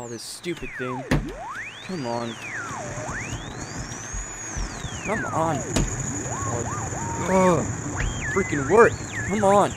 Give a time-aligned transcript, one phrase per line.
[0.00, 1.02] Oh, this stupid thing.
[1.82, 2.32] Come on.
[5.04, 5.56] Come on.
[7.26, 7.66] Oh,
[8.32, 8.92] freaking work.
[9.26, 9.72] Come on.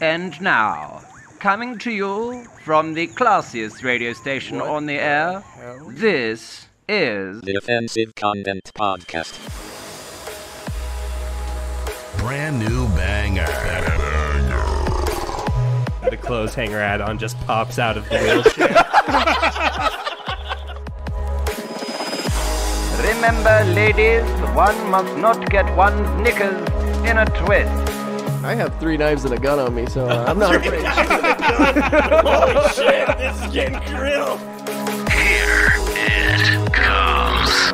[0.00, 1.02] And now,
[1.40, 5.88] coming to you from the classiest radio station What on the the air, hell?
[5.90, 9.34] this is The Defensive Content Podcast.
[12.18, 13.44] Brand new banger.
[16.08, 18.85] The clothes hanger add-on just pops out of the wheelchair.
[23.00, 24.24] Remember, ladies,
[24.54, 26.60] one must not get one's knickers
[27.04, 27.92] in a twist.
[28.44, 30.84] I have three knives and a gun on me, so uh, I'm not afraid.
[32.24, 34.36] Holy shit, this is getting real.
[35.10, 37.72] Here it comes.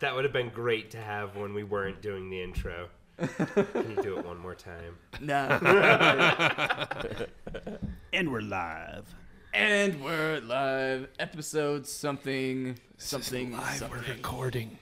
[0.00, 2.88] that would have been great to have when we weren't doing the intro.
[3.18, 4.96] Can you do it one more time?
[5.20, 5.58] Nah.
[8.12, 9.14] And we're live.
[9.52, 11.08] and we're live.
[11.18, 12.78] Episode something.
[12.96, 13.52] Something.
[13.74, 13.90] something.
[13.90, 14.78] We're recording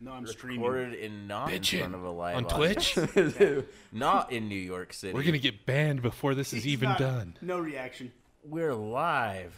[0.00, 0.62] No, I'm streaming.
[0.62, 2.92] recorded in not in front of a live on audience.
[2.92, 3.64] Twitch.
[3.92, 5.14] not in New York City.
[5.14, 7.36] We're gonna get banned before this is even not- done.
[7.40, 8.12] No reaction.
[8.44, 9.54] We're live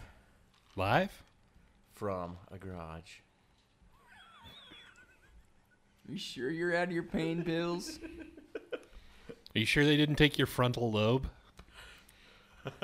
[0.77, 1.23] Live?
[1.95, 3.21] from a garage.
[6.09, 7.99] You sure you're out of your pain pills?
[9.55, 11.29] Are you sure they didn't take your frontal lobe?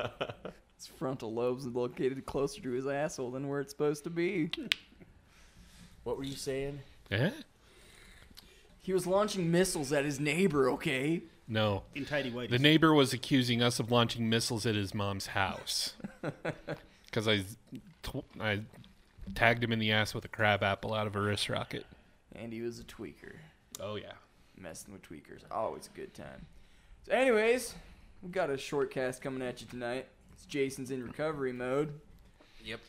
[0.76, 4.50] His frontal lobe's located closer to his asshole than where it's supposed to be.
[6.04, 6.80] What were you saying?
[7.10, 7.30] Eh?
[8.80, 11.22] He was launching missiles at his neighbor, okay?
[11.46, 11.82] No.
[11.94, 12.50] In tidy whities.
[12.50, 15.94] The neighbor was accusing us of launching missiles at his mom's house.
[17.06, 17.42] Because I,
[18.40, 18.60] I
[19.34, 21.84] tagged him in the ass with a crab apple out of a wrist rocket.
[22.34, 23.34] And he was a tweaker.
[23.80, 24.12] Oh, yeah.
[24.56, 25.42] Messing with tweakers.
[25.50, 26.46] Always a good time.
[27.06, 27.74] So, anyways,
[28.22, 30.06] we got a short cast coming at you tonight.
[30.32, 31.92] It's Jason's in recovery mode.
[32.64, 32.80] Yep.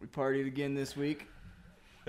[0.00, 1.26] We partied again this week.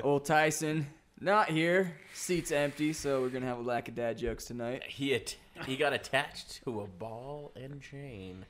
[0.02, 0.88] Old Tyson,
[1.22, 1.96] not here.
[2.14, 4.84] Seat's empty, so we're gonna have a lack of dad jokes tonight.
[4.84, 5.36] He at-
[5.66, 8.46] he got attached to a ball and chain.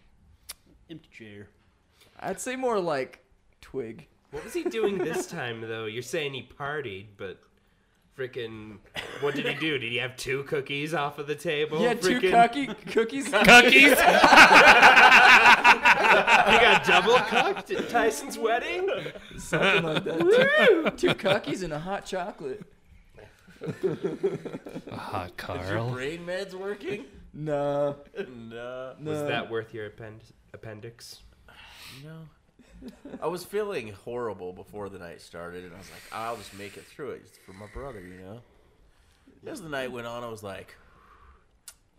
[0.89, 1.49] Empty chair.
[2.19, 3.19] I'd say more like
[3.61, 4.07] twig.
[4.31, 5.85] What was he doing this time, though?
[5.85, 7.39] You're saying he partied, but
[8.17, 8.77] freaking,
[9.21, 9.77] what did he do?
[9.77, 11.81] Did he have two cookies off of the table?
[11.81, 13.27] yeah, two Frickin- cookie cookies.
[13.29, 13.97] Cookies?
[16.45, 18.87] He got double cooked at Tyson's wedding.
[19.37, 20.93] Something like that.
[20.97, 22.61] Two, two cookies and a hot chocolate.
[23.61, 25.61] A hot car?
[25.63, 25.91] Is Your Carl.
[25.91, 27.05] brain meds working?
[27.33, 28.93] Nah, no.
[28.99, 29.11] no.
[29.11, 30.21] Was that worth your append-
[30.53, 31.21] appendix?
[32.03, 32.27] No.
[33.21, 36.77] I was feeling horrible before the night started, and I was like, I'll just make
[36.77, 38.41] it through it just for my brother, you know?
[39.47, 40.75] As the night went on, I was like,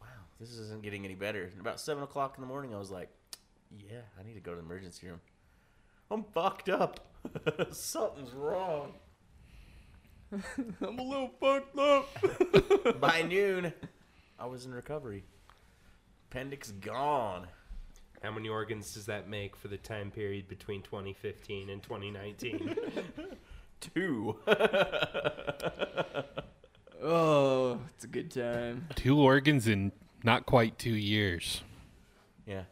[0.01, 0.07] wow,
[0.41, 1.45] this isn't getting any better.
[1.45, 3.09] And about 7 o'clock in the morning, I was like,
[3.79, 5.21] yeah, I need to go to the emergency room.
[6.11, 7.01] I'm fucked up.
[7.71, 8.95] Something's wrong.
[10.33, 13.01] I'm a little fucked up.
[13.01, 13.73] By noon,
[14.39, 15.25] I was in recovery.
[16.31, 17.47] Appendix gone.
[18.23, 22.77] How many organs does that make for the time period between 2015 and 2019?
[23.81, 24.37] Two.
[27.03, 28.89] Oh, it's a good time.
[28.97, 29.93] Two organs in
[30.25, 31.63] not quite two years.
[32.47, 32.63] yeah.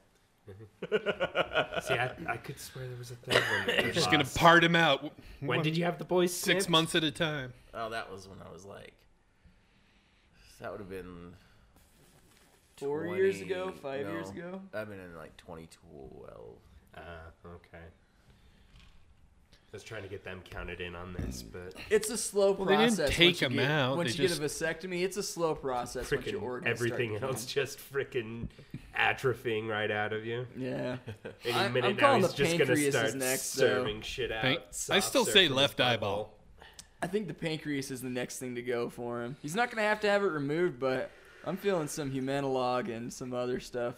[0.51, 3.67] See, I, I could swear there was a third one.
[3.67, 5.13] that we Just gonna part him out.
[5.41, 6.71] When did you have the boys Six snipped?
[6.71, 7.53] months at a time.
[7.75, 8.95] Oh, that was when I was like,
[10.61, 11.35] that would have been
[12.77, 14.61] Four 20 years ago, five no, years ago.
[14.73, 16.41] I've been in like 2012.
[16.97, 17.01] Ah,
[17.47, 17.79] okay.
[18.79, 22.67] I was trying to get them counted in on this, but It's a slow Well,
[22.67, 22.97] they process.
[22.97, 24.55] didn't take them get- out, Once they you just- get a
[24.89, 26.11] vasectomy, it's a slow process.
[26.13, 28.49] once your freaking start everything else just freaking
[28.97, 30.47] atrophying right out of you.
[30.57, 30.99] Yeah.
[31.45, 33.61] Any I'm- minute I'm now, he's just gonna pancreas start next, though.
[33.67, 34.45] serving shit out.
[34.45, 34.59] Hey,
[34.91, 35.85] I still say left butthole.
[35.85, 36.39] eyeball.
[37.03, 39.37] I think the pancreas is the next thing to go for him.
[39.43, 41.11] He's not gonna have to have it removed, but
[41.47, 43.95] I'm feeling some humanilog and some other stuff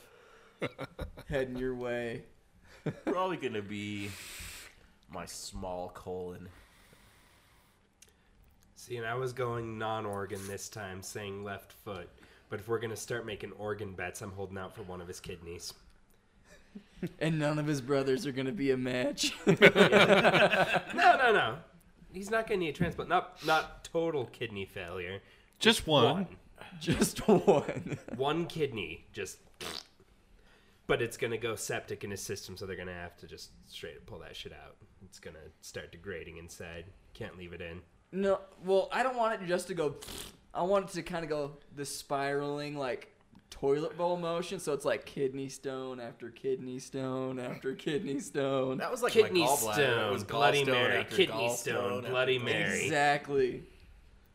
[1.28, 2.24] heading your way.
[3.04, 4.10] Probably gonna be
[5.10, 6.48] my small colon.
[8.74, 12.08] See, and I was going non-organ this time, saying left foot.
[12.50, 15.20] But if we're gonna start making organ bets, I'm holding out for one of his
[15.20, 15.72] kidneys.
[17.20, 19.34] And none of his brothers are gonna be a match.
[19.46, 19.56] No,
[20.94, 21.56] no, no.
[22.12, 23.08] He's not gonna need a transplant.
[23.10, 25.20] Not not total kidney failure.
[25.58, 26.04] Just one.
[26.04, 26.26] One.
[26.80, 27.98] Just one.
[28.16, 29.38] One kidney, just.
[30.86, 33.96] But it's gonna go septic in his system, so they're gonna have to just straight
[33.96, 34.76] up pull that shit out.
[35.04, 36.84] It's gonna start degrading inside.
[37.14, 37.80] Can't leave it in.
[38.12, 39.96] No, well, I don't want it just to go.
[40.54, 43.12] I want it to kind of go the spiraling, like
[43.50, 48.78] toilet bowl motion, so it's like kidney stone after kidney stone after kidney stone.
[48.78, 50.08] That was like Kidney my gallbladder.
[50.08, 52.44] It was stone, Bloody gallstone Mary, kidney gallstone stone, Bloody gallstone.
[52.44, 52.84] Mary.
[52.84, 53.62] Exactly.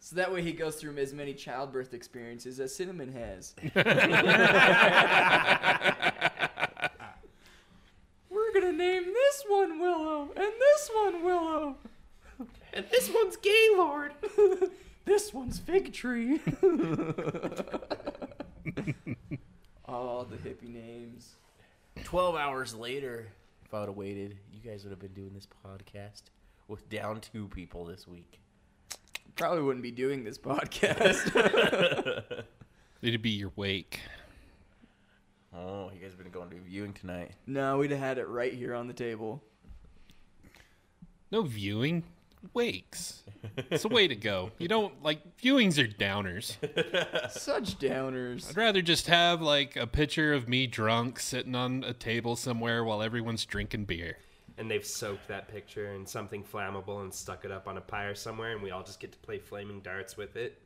[0.03, 3.53] So that way he goes through as many childbirth experiences as Cinnamon has.
[8.29, 11.75] We're gonna name this one Willow and this one Willow.
[12.73, 14.13] And this one's Gaylord.
[15.03, 16.39] This one's Fig Tree.
[19.85, 21.37] All the hippie names.
[22.03, 23.29] Twelve hours later,
[23.65, 26.21] if I would have waited, you guys would have been doing this podcast
[26.67, 28.39] with down two people this week.
[29.35, 31.31] Probably wouldn't be doing this podcast.
[33.01, 33.99] It'd be your wake.
[35.55, 37.31] Oh, you guys have been going to a viewing tonight.
[37.45, 39.41] no, we'd have had it right here on the table.
[41.31, 42.03] No viewing,
[42.53, 43.23] wakes.
[43.69, 44.51] It's a way to go.
[44.59, 46.57] You don't like viewings are downers.
[47.31, 48.49] Such downers.
[48.49, 52.83] I'd rather just have like a picture of me drunk sitting on a table somewhere
[52.83, 54.17] while everyone's drinking beer.
[54.61, 58.13] And they've soaked that picture in something flammable and stuck it up on a pyre
[58.13, 60.61] somewhere, and we all just get to play flaming darts with it.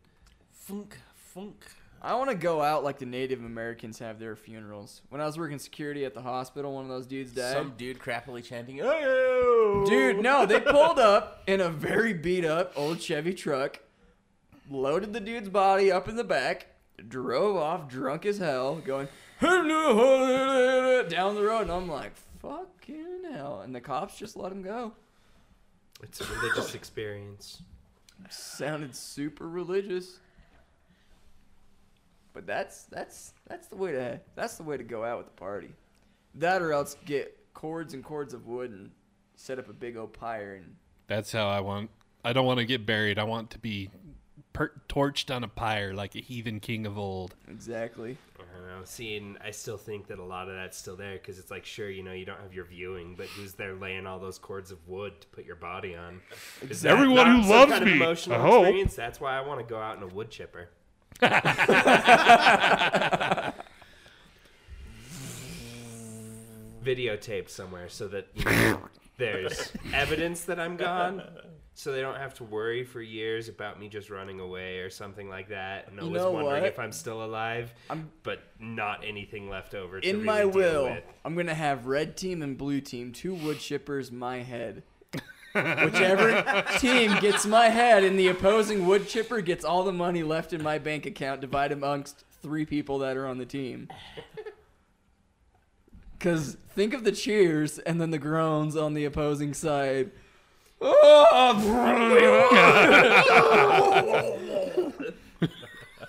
[0.51, 1.63] Funk, funk.
[2.01, 5.01] I want to go out like the Native Americans have their funerals.
[5.07, 7.53] When I was working security at the hospital, one of those dudes died.
[7.53, 12.73] Some dude crappily chanting, "Oh, Dude, no, they pulled up in a very beat up
[12.75, 13.79] old Chevy truck,
[14.69, 16.67] loaded the dude's body up in the back,
[17.07, 19.07] drove off drunk as hell, going
[19.39, 19.67] down
[21.35, 22.11] the road, and I'm like,
[22.47, 23.61] fucking hell.
[23.61, 24.93] And the cops just let him go.
[26.03, 27.61] It's a religious experience.
[28.29, 30.19] Sounded super religious.
[32.33, 35.33] But that's that's that's the way to that's the way to go out with the
[35.39, 35.69] party.
[36.35, 38.91] That or else get cords and cords of wood and
[39.35, 40.75] set up a big old pyre and
[41.07, 41.89] That's how I want.
[42.25, 43.19] I don't want to get buried.
[43.19, 43.89] I want to be
[44.51, 47.35] per- torched on a pyre like a heathen king of old.
[47.49, 48.17] exactly.
[48.65, 48.81] Know.
[48.83, 51.65] See, and I still think that a lot of that's still there because it's like,
[51.65, 54.71] sure, you know, you don't have your viewing, but who's there laying all those cords
[54.71, 56.21] of wood to put your body on?
[56.67, 58.63] Is Everyone who loves kind of me, emotional I hope.
[58.63, 58.95] experience?
[58.95, 60.69] That's why I want to go out in a wood chipper.
[66.83, 68.79] Videotaped somewhere so that you know,
[69.17, 71.23] there's evidence that I'm gone.
[71.77, 75.27] So they don't have to worry for years about me just running away or something
[75.27, 75.89] like that.
[75.89, 76.63] And You know wondering what?
[76.63, 77.73] if I'm still alive.
[77.89, 81.03] I'm- but not anything left over to In really my will, with.
[81.25, 84.83] I'm gonna have red team and blue team, two wood chippers, my head.
[85.53, 90.53] Whichever team gets my head and the opposing wood chipper gets all the money left
[90.53, 93.89] in my bank account, divided amongst three people that are on the team.
[96.21, 100.11] Cause think of the cheers and then the groans on the opposing side.
[100.81, 102.37] Oh,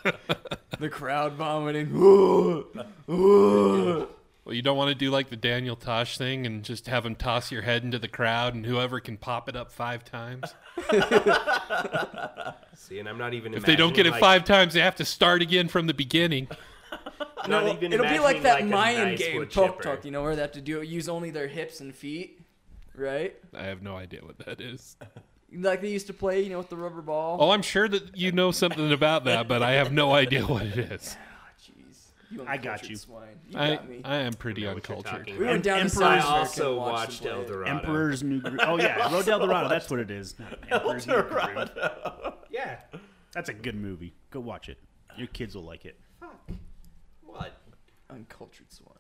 [0.78, 1.92] the crowd vomiting.
[4.46, 7.16] Well, you don't want to do like the Daniel Tosh thing and just have him
[7.16, 10.54] toss your head into the crowd, and whoever can pop it up five times.
[12.76, 13.54] See, and I'm not even.
[13.54, 15.94] If they don't get it like, five times, they have to start again from the
[15.94, 16.46] beginning.
[17.48, 19.82] Not No, even it'll be like that like, a Mayan nice game, wood Tok chipper.
[19.96, 22.40] Tok, you know, where they have to do use only their hips and feet,
[22.98, 23.34] right?
[23.54, 24.96] I have no idea what that is.
[25.58, 27.38] Like they used to play, you know, with the rubber ball.
[27.40, 30.62] Oh, I'm sure that you know something about that, but I have no idea what
[30.66, 31.16] it is.
[31.18, 32.96] Ah, jeez, you I got uncultured you.
[32.96, 33.28] Swine.
[33.48, 34.00] You I, got me.
[34.04, 35.04] I am pretty know uncultured.
[35.18, 37.44] talking we went down to Emperor's- South I America also and watched them El.
[37.44, 37.70] Dorado.
[37.78, 38.58] Emperor's New Groove.
[38.60, 39.68] Oh yeah, Road El Dorado.
[39.68, 40.34] That's what it is.
[40.38, 41.70] Not Emperor's New Groove.
[42.50, 42.78] Yeah.
[43.32, 44.14] That's a good movie.
[44.30, 44.78] Go watch it.
[45.16, 45.98] Your kids will like it.
[47.24, 47.52] What?
[48.10, 48.92] Uncultured swine.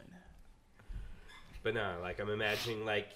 [1.64, 3.08] But no, like I'm imagining like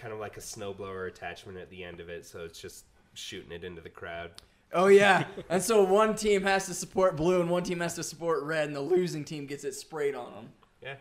[0.00, 3.52] kind of like a snowblower attachment at the end of it, so it's just shooting
[3.52, 4.30] it into the crowd.
[4.72, 8.02] Oh yeah, and so one team has to support blue and one team has to
[8.02, 10.48] support red, and the losing team gets it sprayed on them.
[10.82, 10.94] Yeah.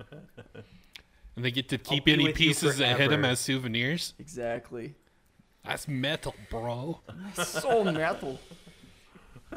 [1.36, 4.14] And they get to keep any pieces that hit them as souvenirs.
[4.20, 4.94] Exactly.
[5.64, 7.00] That's metal, bro.
[7.34, 8.38] So metal.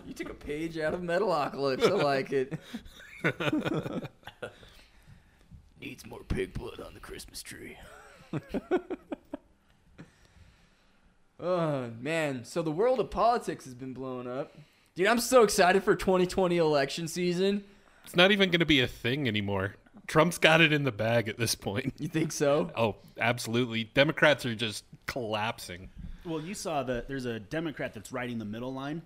[0.07, 1.85] You took a page out of Metalocalypse.
[1.85, 2.59] I like it.
[5.79, 7.77] Needs more pig blood on the Christmas tree.
[11.39, 14.57] oh man, so the world of politics has been blown up.
[14.95, 17.63] Dude, I'm so excited for 2020 election season.
[18.03, 19.75] It's not even going to be a thing anymore.
[20.07, 21.93] Trump's got it in the bag at this point.
[21.99, 22.71] You think so?
[22.77, 23.83] Oh, absolutely.
[23.83, 25.89] Democrats are just collapsing.
[26.25, 29.01] Well, you saw that there's a Democrat that's riding the middle line,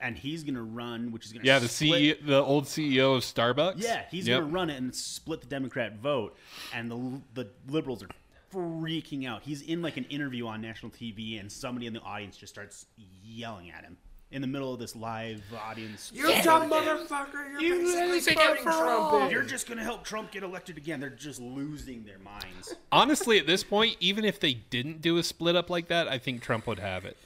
[0.00, 3.22] and he's gonna run, which is gonna Yeah, the split- CEO, the old CEO of
[3.22, 3.74] Starbucks.
[3.82, 4.40] Yeah, he's Yep.
[4.40, 6.36] gonna run it and split the Democrat vote,
[6.72, 8.08] and the the liberals are
[8.52, 9.42] freaking out.
[9.42, 12.86] He's in like an interview on national TV, and somebody in the audience just starts
[13.24, 13.96] yelling at him.
[14.32, 16.10] in the middle of this live audience.
[16.12, 17.60] You dumb motherfucker!
[17.60, 19.30] You're basically voting Trump.
[19.30, 20.98] You're just gonna help Trump get elected again.
[20.98, 22.74] They're just losing their minds.
[22.90, 26.18] Honestly, at this point, even if they didn't do a split up like that, I
[26.18, 27.16] think Trump would have it.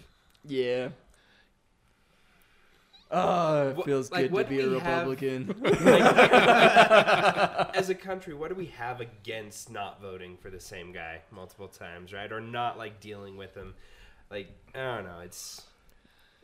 [0.45, 0.91] Yeah.
[3.13, 5.55] Oh, it What- feels like, good what to be a we have- Republican.
[7.75, 11.69] As a country, what do we have against not voting for the same guy multiple
[11.69, 12.31] times, right?
[12.31, 13.75] Or not like dealing with him?
[14.31, 15.21] Like I don't know.
[15.25, 15.63] It's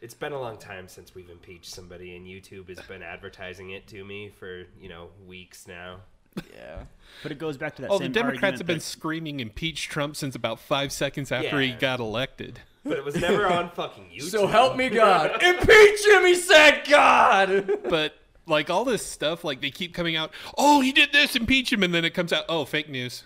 [0.00, 3.86] it's been a long time since we've impeached somebody, and YouTube has been advertising it
[3.88, 5.98] to me for you know weeks now.
[6.54, 6.82] yeah.
[7.22, 7.90] But it goes back to that.
[7.90, 11.72] Oh, the Democrats have been that- screaming impeach Trump since about five seconds after he
[11.72, 12.60] got elected.
[12.88, 14.30] But it was never on fucking YouTube.
[14.30, 15.30] So help me God.
[15.42, 17.70] Impeach him, he said, God.
[17.84, 18.14] But
[18.46, 20.32] like all this stuff, like they keep coming out.
[20.56, 22.44] Oh, he did this, impeach him, and then it comes out.
[22.48, 23.24] Oh, fake news.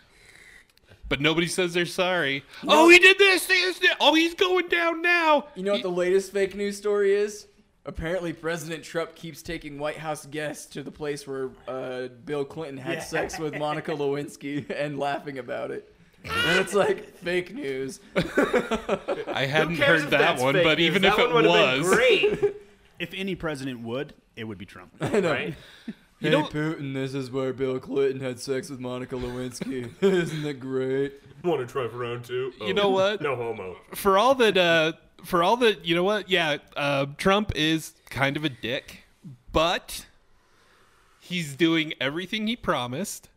[1.09, 2.45] But nobody says they're sorry.
[2.67, 3.91] oh, he did this, this, this.
[4.01, 5.47] Oh, he's going down now.
[5.57, 7.49] You know what the latest fake news story is?
[7.85, 12.77] Apparently, President Trump keeps taking White House guests to the place where uh, Bill Clinton
[12.77, 15.93] had sex with Monica Lewinsky and laughing about it.
[16.25, 18.01] And it's like fake news.
[18.17, 20.87] I hadn't cares heard if that that's one, fake but news?
[20.87, 22.57] even that if one it would've been was, great,
[22.99, 24.93] If any president would, it would be Trump.
[25.01, 25.31] I know.
[25.33, 25.55] right?
[26.21, 29.91] Hey know- Putin, this is where Bill Clinton had sex with Monica Lewinsky.
[30.03, 31.15] Isn't that great?
[31.43, 32.53] Want to try for round two?
[32.61, 33.23] You know what?
[33.23, 33.77] No homo.
[33.95, 34.93] for all that, uh,
[35.25, 36.29] for all that, you know what?
[36.29, 39.05] Yeah, uh, Trump is kind of a dick,
[39.53, 40.05] but
[41.19, 43.31] he's doing everything he promised.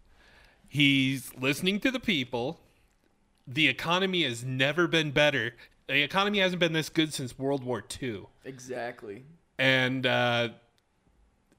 [0.68, 2.60] He's listening to the people.
[3.48, 5.54] The economy has never been better.
[5.88, 8.24] The economy hasn't been this good since World War II.
[8.46, 9.24] Exactly.
[9.60, 10.50] and uh,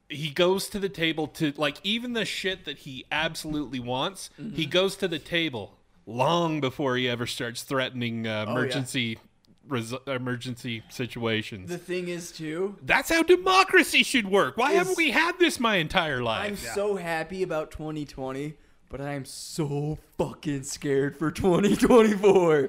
[0.09, 4.31] he goes to the table to like even the shit that he absolutely wants.
[4.55, 5.77] He goes to the table
[6.07, 9.19] long before he ever starts threatening uh, emergency
[9.67, 11.69] res- emergency situations.
[11.71, 14.57] The thing is, too, That's how democracy should work.
[14.59, 16.45] Why Is- haven't we had this my entire life?
[16.45, 16.75] I'm life?
[16.75, 18.55] so happy about 2020,
[18.95, 22.69] but I am so fucking scared for 2024.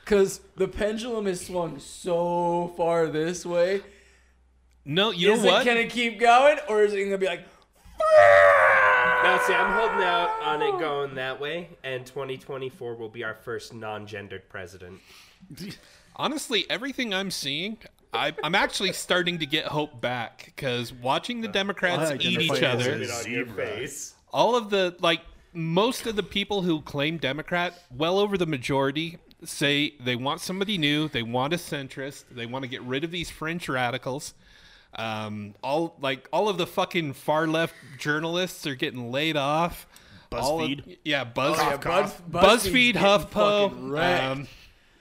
[0.00, 3.82] Because the pendulum has swung so far this way.
[4.84, 5.62] no, you is know what?
[5.62, 7.46] it going to keep going, or is it going to be like,
[9.22, 13.36] Now, see, I'm holding out on it going that way, and 2024 will be our
[13.36, 15.00] first non-gendered president.
[16.16, 17.78] Honestly, everything I'm seeing,
[18.14, 22.62] I, I'm actually starting to get hope back because watching the Democrats I eat each
[22.62, 23.02] other.
[23.02, 24.14] a on your face.
[24.32, 25.20] all of the like
[25.52, 30.78] most of the people who claim Democrat, well over the majority, say they want somebody
[30.78, 34.34] new, they want a centrist, they want to get rid of these French radicals.
[34.96, 39.86] Um, all like all of the fucking far left journalists are getting laid off.
[40.32, 40.98] All of- BuzzFeed.
[41.04, 44.22] yeah, Buzz, yeah, Buzz, BuzzFeed, getting HuffPo, fucking wrecked.
[44.24, 44.48] um,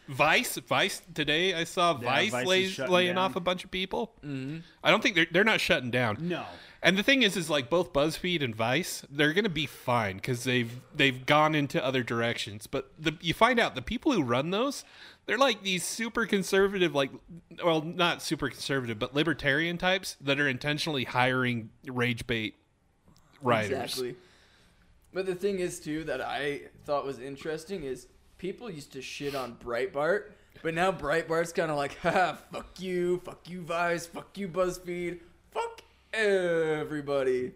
[0.07, 1.01] Vice, Vice.
[1.13, 3.17] Today I saw Vice, Vice lays, laying down.
[3.17, 4.13] off a bunch of people.
[4.23, 4.59] Mm-hmm.
[4.83, 6.17] I don't think they're they're not shutting down.
[6.19, 6.45] No.
[6.81, 10.43] And the thing is, is like both BuzzFeed and Vice, they're gonna be fine because
[10.43, 12.67] they've they've gone into other directions.
[12.67, 14.83] But the you find out the people who run those,
[15.25, 17.11] they're like these super conservative, like
[17.63, 22.55] well, not super conservative, but libertarian types that are intentionally hiring rage bait
[23.41, 23.71] writers.
[23.71, 24.15] Exactly.
[25.13, 28.07] But the thing is too that I thought was interesting is
[28.43, 30.31] people used to shit on Breitbart,
[30.61, 35.21] but now Breitbart's kind of like, ha, fuck you, fuck you Vice, fuck you BuzzFeed,
[35.51, 35.81] fuck
[36.13, 37.53] everybody.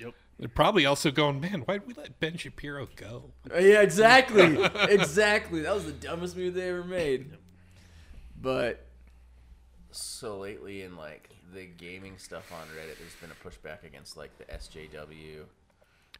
[0.00, 0.14] Yep.
[0.38, 3.24] They're probably also going, man, why did we let Ben Shapiro go?
[3.54, 5.60] Uh, Yeah, exactly, exactly.
[5.60, 7.36] That was the dumbest move they ever made.
[8.40, 8.86] But
[9.90, 14.30] So lately in like the gaming stuff on Reddit, there's been a pushback against like
[14.38, 15.42] the SJW.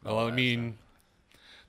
[0.03, 0.77] Well, I that mean,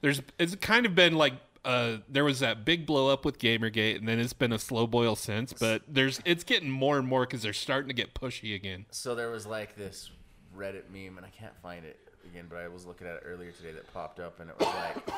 [0.02, 1.32] there's it's kind of been like
[1.64, 4.86] uh, there was that big blow up with GamerGate, and then it's been a slow
[4.86, 5.52] boil since.
[5.52, 8.86] But there's it's getting more and more because they're starting to get pushy again.
[8.90, 10.10] So there was like this
[10.56, 13.52] Reddit meme, and I can't find it again, but I was looking at it earlier
[13.52, 15.08] today that popped up, and it was like,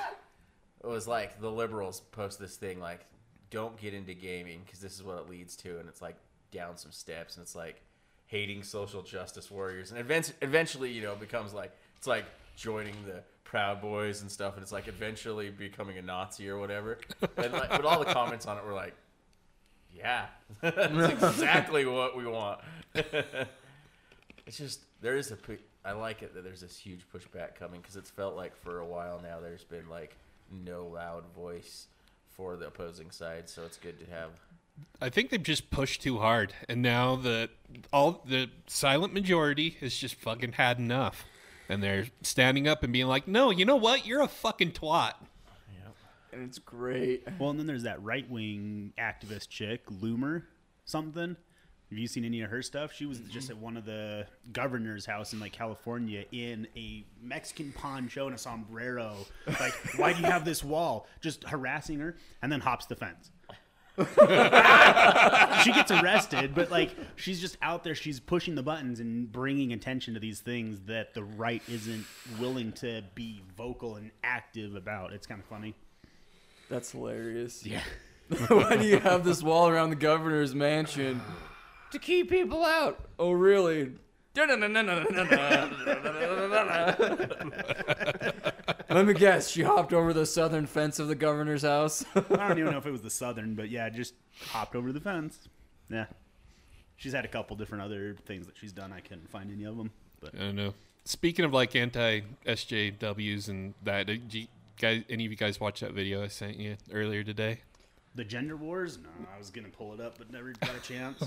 [0.83, 3.01] it was like the liberals post this thing like,
[3.51, 6.17] don't get into gaming because this is what it leads to, and it's like
[6.51, 7.83] down some steps, and it's like
[8.27, 12.25] hating social justice warriors, and event- eventually, you know, becomes like it's like
[12.57, 16.99] joining the Proud Boys and stuff, and it's like eventually becoming a Nazi or whatever.
[17.37, 18.95] And like, but all the comments on it were like,
[19.95, 20.27] yeah,
[20.61, 22.61] that's exactly what we want.
[24.47, 25.39] It's just there is a
[25.87, 28.87] I like it that there's this huge pushback coming because it's felt like for a
[28.87, 30.17] while now there's been like
[30.51, 31.87] no loud voice
[32.37, 34.31] for the opposing side, so it's good to have.
[35.01, 37.49] I think they've just pushed too hard, and now the
[37.93, 41.25] all the silent majority has just fucking had enough,
[41.69, 44.07] and they're standing up and being like, "No, you know what?
[44.07, 45.15] You're a fucking twat."
[46.35, 47.27] and it's great.
[47.39, 50.43] Well, and then there's that right wing activist chick, Loomer
[50.85, 51.37] something.
[51.91, 52.93] Have you seen any of her stuff?
[52.93, 57.73] She was just at one of the governor's house in like California in a Mexican
[57.73, 59.17] poncho and a sombrero.
[59.47, 61.07] Like, why do you have this wall?
[61.21, 63.31] Just harassing her, and then hops the fence.
[65.63, 67.95] she gets arrested, but like she's just out there.
[67.95, 72.05] She's pushing the buttons and bringing attention to these things that the right isn't
[72.41, 75.13] willing to be vocal and active about.
[75.13, 75.75] It's kind of funny.
[76.69, 77.65] That's hilarious.
[77.65, 77.83] Yeah.
[78.49, 81.21] Why do you have this wall around the governor's mansion?
[81.95, 82.99] to keep people out.
[83.19, 83.93] Oh, really?
[88.91, 89.51] Let me guess.
[89.51, 92.05] She hopped over the southern fence of the governor's house.
[92.15, 94.15] I don't even know if it was the southern, but yeah, just
[94.49, 95.49] hopped over the fence.
[95.89, 96.07] Yeah.
[96.97, 98.93] She's had a couple different other things that she's done.
[98.93, 99.91] I couldn't find any of them.
[100.21, 100.75] But I don't know.
[101.05, 104.47] Speaking of like anti SJWs and that, did you
[104.81, 107.61] guys, any of you guys watch that video I sent you earlier today?
[108.15, 108.99] The gender wars?
[108.99, 111.23] No, I was gonna pull it up, but never got a chance.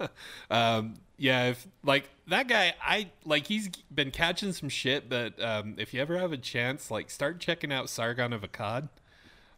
[0.50, 5.08] um, yeah, if like that guy, I like he's been catching some shit.
[5.08, 8.88] But um, if you ever have a chance, like start checking out Sargon of Akkad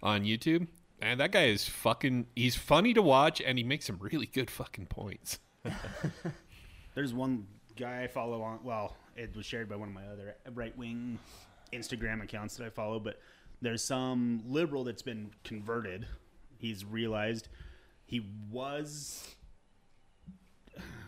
[0.02, 0.66] on YouTube.
[1.00, 2.26] And that guy is fucking.
[2.36, 5.40] He's funny to watch, and he makes some really good fucking points.
[6.94, 7.46] There's one
[7.76, 8.60] guy I follow on.
[8.62, 11.18] Well, it was shared by one of my other right wing
[11.72, 13.18] Instagram accounts that I follow, but
[13.60, 16.06] there's some liberal that's been converted.
[16.62, 17.48] He's realized
[18.06, 19.34] he was.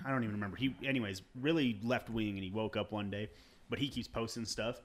[0.04, 0.56] I don't even remember.
[0.56, 3.30] He, anyways, really left wing, and he woke up one day,
[3.70, 4.80] but he keeps posting stuff.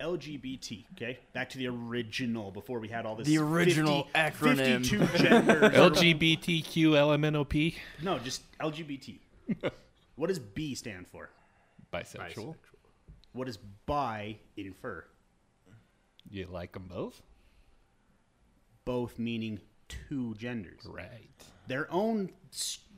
[0.00, 1.18] LGBT, okay?
[1.34, 3.26] Back to the original before we had all this.
[3.26, 4.86] The original 50 acronym.
[4.86, 5.72] 52 genders.
[5.72, 9.18] LGBTQ LMNOP No, just LGBT.
[10.16, 11.28] what does B stand for?
[11.92, 12.54] bisexual.
[13.32, 15.04] What does bi infer?
[16.30, 17.20] You like them both,
[18.86, 20.80] Both meaning two genders.
[20.86, 21.28] right?
[21.66, 22.30] Their own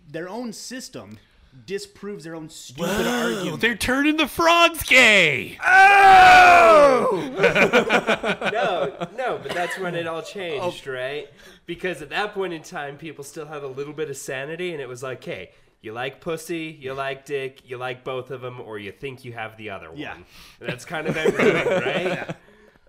[0.09, 1.19] their own system
[1.67, 3.61] disproves their own stupid argument.
[3.61, 5.59] They're turning the frogs gay.
[5.65, 7.31] Oh!
[8.53, 10.93] no, no, but that's when it all changed, Oh.
[10.93, 11.29] right?
[11.67, 14.81] Because at that point in time, people still had a little bit of sanity, and
[14.81, 18.61] it was like, hey, you like pussy, you like dick, you like both of them,
[18.61, 19.99] or you think you have the other one.
[19.99, 20.17] Yeah.
[20.61, 22.37] That's kind of everything, right?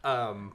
[0.03, 0.53] Um,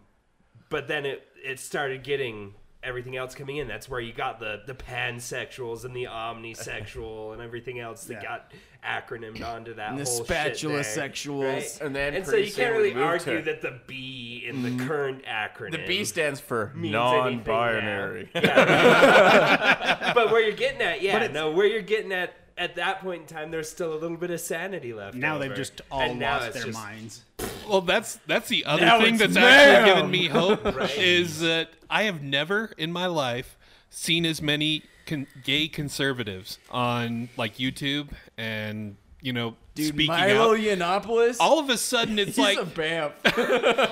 [0.69, 3.67] but then it it started getting everything else coming in.
[3.67, 8.23] That's where you got the the pansexuals and the omnisexual and everything else that Yeah.
[8.23, 8.53] got
[8.85, 11.45] acronymed onto that And the whole spatula shit there, sexuals.
[11.55, 11.79] right?
[11.81, 14.87] And then and so you can't really argue to- that the B in the mm-hmm.
[14.87, 15.73] current acronym.
[15.73, 18.29] The B stands for means non-binary.
[18.35, 20.13] Yeah.
[20.15, 23.23] but where you're getting at, yeah, it's- no, where you're getting at at that point
[23.23, 25.17] in time, there's still a little bit of sanity left.
[25.17, 25.49] now over.
[25.49, 27.25] they've just all And now lost it's their just- minds.
[27.69, 29.97] Well, that's that's the other Now thing it's that's actually ma'am.
[29.97, 30.97] given me hope Right.
[30.99, 33.57] is that I have never in my life
[33.91, 40.53] seen as many con- gay conservatives on like YouTube and you know Dude, speaking Milo
[40.55, 40.59] out.
[40.61, 41.37] Yiannopoulos.
[41.41, 43.13] All of a sudden, it's He's like a bamf.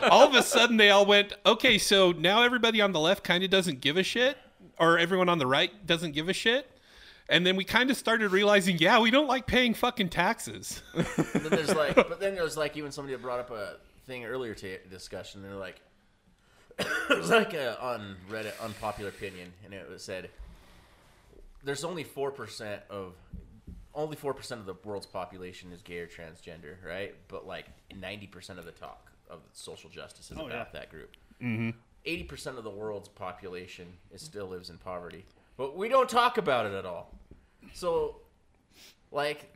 [0.10, 3.42] all of a sudden they all went, okay, so now everybody on the left kind
[3.42, 4.38] of doesn't give a shit,
[4.78, 6.68] or everyone on the right doesn't give a shit.
[7.32, 10.82] And then we kind of started realizing, yeah, we don't like paying fucking taxes.
[10.94, 14.54] And then there's like, but then there's like even somebody brought up a thing earlier
[14.54, 15.42] to discussion.
[15.42, 15.80] They're like,
[16.78, 20.28] it was like a, on Reddit unpopular opinion, and it was said
[21.64, 23.14] there's only four percent of
[23.94, 27.14] only four percent of the world's population is gay or transgender, right?
[27.28, 27.66] But like
[27.98, 30.80] ninety percent of the talk of social justice is Oh, about yeah.
[30.80, 31.16] that group.
[31.42, 31.70] Mm-hmm.
[32.04, 35.24] 80 percent of the world's population is still lives in poverty,
[35.56, 37.11] but we don't talk about it at all.
[37.74, 38.16] So,
[39.10, 39.48] like,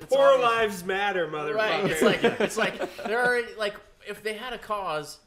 [0.00, 1.54] it's Poor obvious- lives matter, motherfucker.
[1.54, 1.84] Right.
[1.90, 3.74] It's like it's like they're already like
[4.06, 5.18] if they had a cause,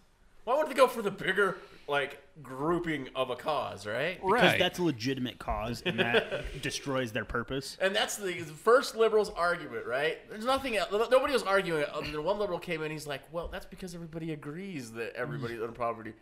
[0.44, 4.18] why wouldn't they go for the bigger like grouping of a cause, right?
[4.18, 4.60] Because Right.
[4.60, 7.78] that's a legitimate cause and that destroys their purpose.
[7.80, 10.18] And that's the first liberal's argument, right?
[10.30, 10.90] There's nothing else.
[10.92, 12.92] Nobody was arguing it um, other than one liberal came in.
[12.92, 16.14] He's like, "Well, that's because everybody agrees that everybody's in poverty."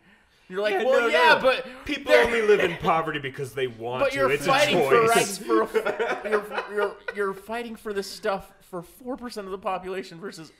[0.48, 1.40] You're like, Yeah, "Well, no, yeah, no.
[1.42, 4.18] but people they're- only live in poverty because they want But to.
[4.18, 5.16] you're it's fighting a for choice.
[5.16, 10.20] rights for you're, you're you're fighting for this stuff for four percent of the population
[10.20, 10.52] versus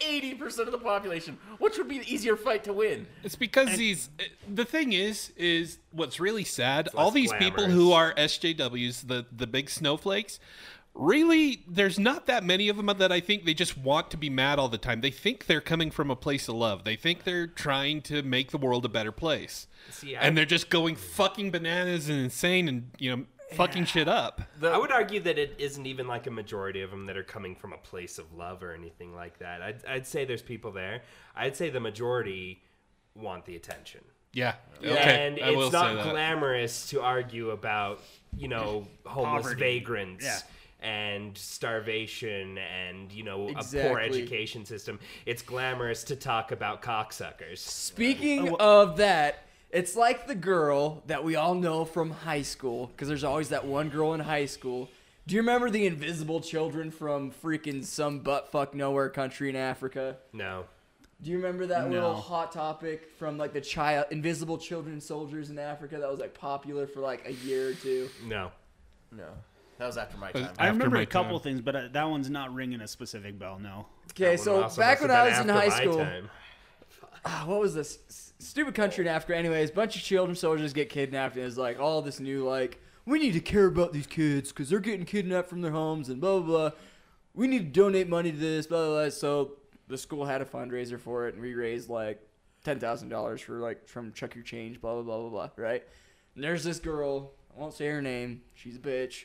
[0.00, 1.38] eighty percent of the population.
[1.58, 3.06] Which would be the easier fight to win?
[3.24, 4.10] It's because these.
[4.20, 6.88] Eh, the thing is, is what's really sad.
[6.96, 10.38] All less these people who are SJWs, the the big snowflakes,
[10.94, 14.30] really, there's not that many of them that I think they just want to be
[14.30, 15.00] mad all the time.
[15.00, 16.84] They think they're coming from a place of love.
[16.84, 20.44] They think they're trying to make the world a better place, See, I- and they're
[20.44, 24.40] just going fucking bananas and insane and you know fucking shit up.
[24.62, 27.54] I would argue that it isn't even like a majority of them that are coming
[27.54, 29.60] from a place of love or anything like that.
[29.60, 31.02] I'd, I'd say there's people there.
[31.36, 32.62] I'd say the majority
[33.14, 34.00] want the attention.
[34.32, 34.54] Yeah.
[34.82, 35.26] Okay.
[35.26, 36.10] and I will it's say not that.
[36.10, 38.00] glamorous to argue about
[38.34, 39.60] you know homeless Poverty.
[39.60, 40.38] vagrants Yeah.
[40.82, 47.58] And starvation and you know a poor education system it's glamorous to talk about cocksuckers
[47.58, 52.88] Speaking oh, of that, it's like the girl that we all know from high school,
[52.88, 54.88] because there's always that one girl in high school.
[55.26, 60.16] Do you remember the invisible children from freaking some butt fuck nowhere country in Africa?
[60.32, 60.64] no
[61.22, 61.94] Do you remember that No.
[61.94, 66.34] little hot topic from like the child invisible children soldiers in Africa that was like
[66.34, 68.08] popular for like a year or two?
[68.24, 68.50] no
[69.12, 69.28] No,
[69.82, 70.42] that was after my Uh, time.
[70.44, 71.42] I After remember my a couple time.
[71.44, 73.58] things, but uh, that one's not ringing a specific bell.
[73.58, 73.86] No.
[74.12, 76.30] Okay, so back when I was in high school, time.
[77.24, 79.36] ah, what was this S- stupid country in Africa?
[79.36, 83.18] Anyways, bunch of children soldiers get kidnapped, and it's like all this new like we
[83.18, 86.38] need to care about these kids because they're getting kidnapped from their homes and blah
[86.38, 86.70] blah blah.
[87.34, 89.00] We need to donate money to this blah blah.
[89.02, 89.10] blah.
[89.10, 89.56] So
[89.88, 92.20] the school had a fundraiser for it, and we raised like
[92.64, 95.50] ten thousand dollars for like from Chuck Your Change blah blah blah blah blah.
[95.56, 95.82] Right?
[96.36, 97.32] And there's this girl.
[97.54, 98.40] I won't say her name.
[98.54, 99.24] She's a bitch,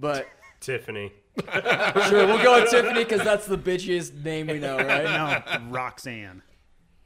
[0.00, 0.26] but.
[0.60, 1.12] tiffany
[2.08, 5.04] Sure, we'll go with Tiffany because that's the bitchiest name we know, right?
[5.04, 6.42] No, Roxanne.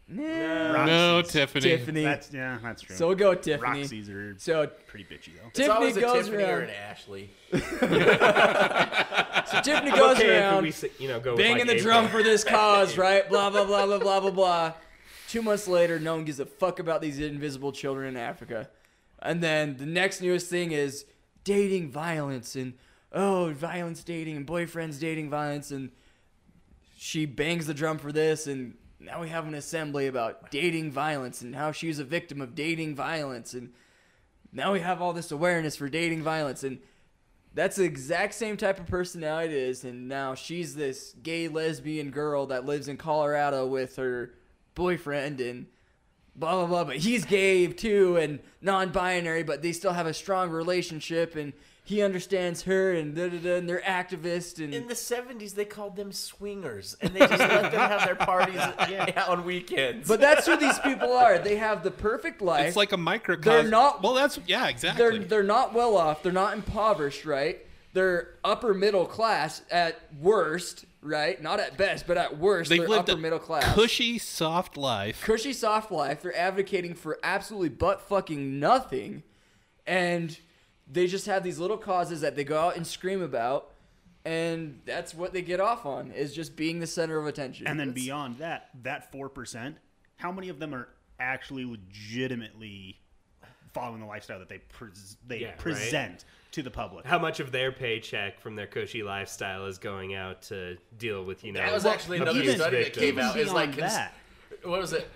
[0.09, 1.33] No, Roxy's.
[1.33, 1.61] Tiffany.
[1.63, 2.03] Tiffany.
[2.03, 2.97] That's yeah, that's true.
[2.97, 3.81] So we'll go with Tiffany.
[3.81, 5.49] Roxy's are So pretty bitchy though.
[5.49, 6.63] it's Tiffany always a goes Tiffany or around.
[6.63, 7.31] an Ashley.
[9.53, 12.09] So Tiffany goes okay if around we you know go with, banging like, the drum
[12.09, 13.29] for this cause, right?
[13.29, 14.73] Blah blah blah blah blah blah blah.
[15.29, 18.71] Two months later, no one gives a fuck about these invisible children in Africa.
[19.21, 21.05] And then the next newest thing is
[21.45, 22.75] dating violence and
[23.13, 25.91] oh, violence dating and boyfriends dating violence and
[26.97, 31.43] she bangs the drum for this and now we have an assembly about dating violence
[31.43, 33.73] and how she's a victim of dating violence and
[34.53, 36.79] now we have all this awareness for dating violence and
[37.55, 42.11] that's the exact same type of personality it is and now she's this gay lesbian
[42.11, 44.33] girl that lives in colorado with her
[44.75, 45.67] boyfriend and
[46.35, 50.51] blah blah blah but he's gay too and non-binary but they still have a strong
[50.51, 51.53] relationship and
[51.85, 55.64] he understands her and da da da and they're activists and In the '70s, they
[55.64, 58.61] called them swingers, and they just let them have their parties
[59.29, 60.07] on weekends.
[60.09, 63.62] but that's who these people are they have the perfect life It's like a microcosm.
[63.64, 65.03] They're not- Well, that's yeah, exactly.
[65.18, 66.23] they're they're not well off.
[66.23, 67.59] They're not impoverished, right?
[67.95, 71.41] They're upper middle class at worst, right?
[71.43, 73.75] Not at best, but at worst, They've they're lived upper a middle class.
[73.75, 75.23] cushy, soft life.
[75.23, 76.23] Cushy soft life.
[76.23, 79.23] They're advocating for absolutely butt fucking nothing,
[79.87, 80.39] and
[80.91, 83.71] they just have these little causes that they go out and scream about,
[84.25, 87.67] and that's what they get off on is just being the center of attention.
[87.67, 89.77] And then That's- beyond that, that four percent,
[90.17, 90.89] how many of them are
[91.21, 92.99] actually legitimately
[93.75, 95.59] following the lifestyle that they pres they Yeah, right.
[96.53, 97.07] Present to the public?
[97.07, 101.45] how much of their paycheck from their cushy lifestyle is going out to deal with
[101.45, 103.37] you know that was actually another study that came out.
[103.37, 104.15] Is like cons- that.
[104.62, 105.09] what was it?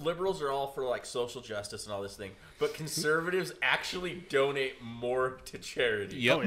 [0.00, 4.24] Con- liberals are all for like social justice and all this thing, but conservatives actually
[4.28, 6.16] donate more to charity.
[6.16, 6.38] Yep.
[6.38, 6.42] Oh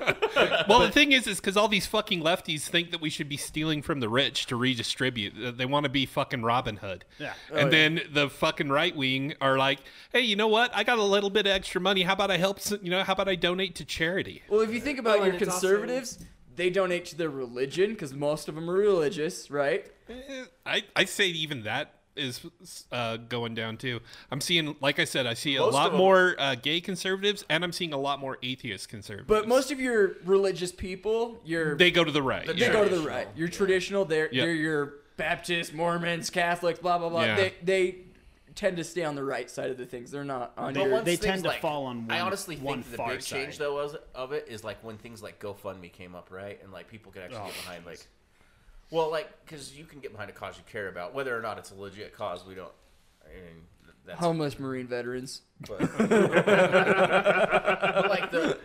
[0.00, 0.64] yeah.
[0.68, 3.36] well, the thing is, is because all these fucking lefties think that we should be
[3.36, 5.56] stealing from the rich to redistribute.
[5.56, 7.04] They want to be fucking Robin Hood.
[7.18, 7.34] Yeah.
[7.52, 9.80] And then the fucking right wing are like,
[10.12, 10.70] hey, you know what?
[10.74, 12.02] I got a little bit of extra money.
[12.02, 12.58] How about I help?
[12.58, 14.42] s- You know, how about I donate to charity?
[14.48, 16.18] Well, if you think about Well, your and it's also- conservatives,
[16.56, 19.90] they donate to their religion because most of them are religious, right?
[20.08, 22.40] Eh, I I say even that is
[22.92, 24.00] uh, going down too.
[24.30, 27.64] I'm seeing, like I said, I see a Most lot more uh, gay conservatives, and
[27.64, 29.28] I'm seeing a lot more atheist conservatives.
[29.28, 32.46] But most of your religious people, your they go to the right.
[32.46, 32.72] they yeah.
[32.72, 33.28] go to the right.
[33.36, 34.04] You're traditional.
[34.04, 34.44] They're Yeah.
[34.44, 37.24] they're your Baptists, Mormons, Catholics, blah blah blah.
[37.24, 37.36] Yeah.
[37.36, 37.96] They they
[38.54, 40.12] tend to stay on the right side of the things.
[40.12, 40.90] They're not on They- your.
[40.90, 43.08] once they tend to like- fall on One, I one- honestly one think the far
[43.10, 43.60] big change side.
[43.66, 46.60] though was of it is like when things like GoFundMe came up, right?
[46.62, 48.06] And like people could actually Oh, get behind like,
[48.90, 51.58] well, like because you can get behind a cause you care about, whether or not
[51.58, 52.46] it's a legit cause.
[52.46, 52.72] We don't.
[53.24, 53.64] I mean,
[54.06, 55.42] that's homeless Marine veterans.
[55.66, 56.00] but, but
[58.08, 58.58] like the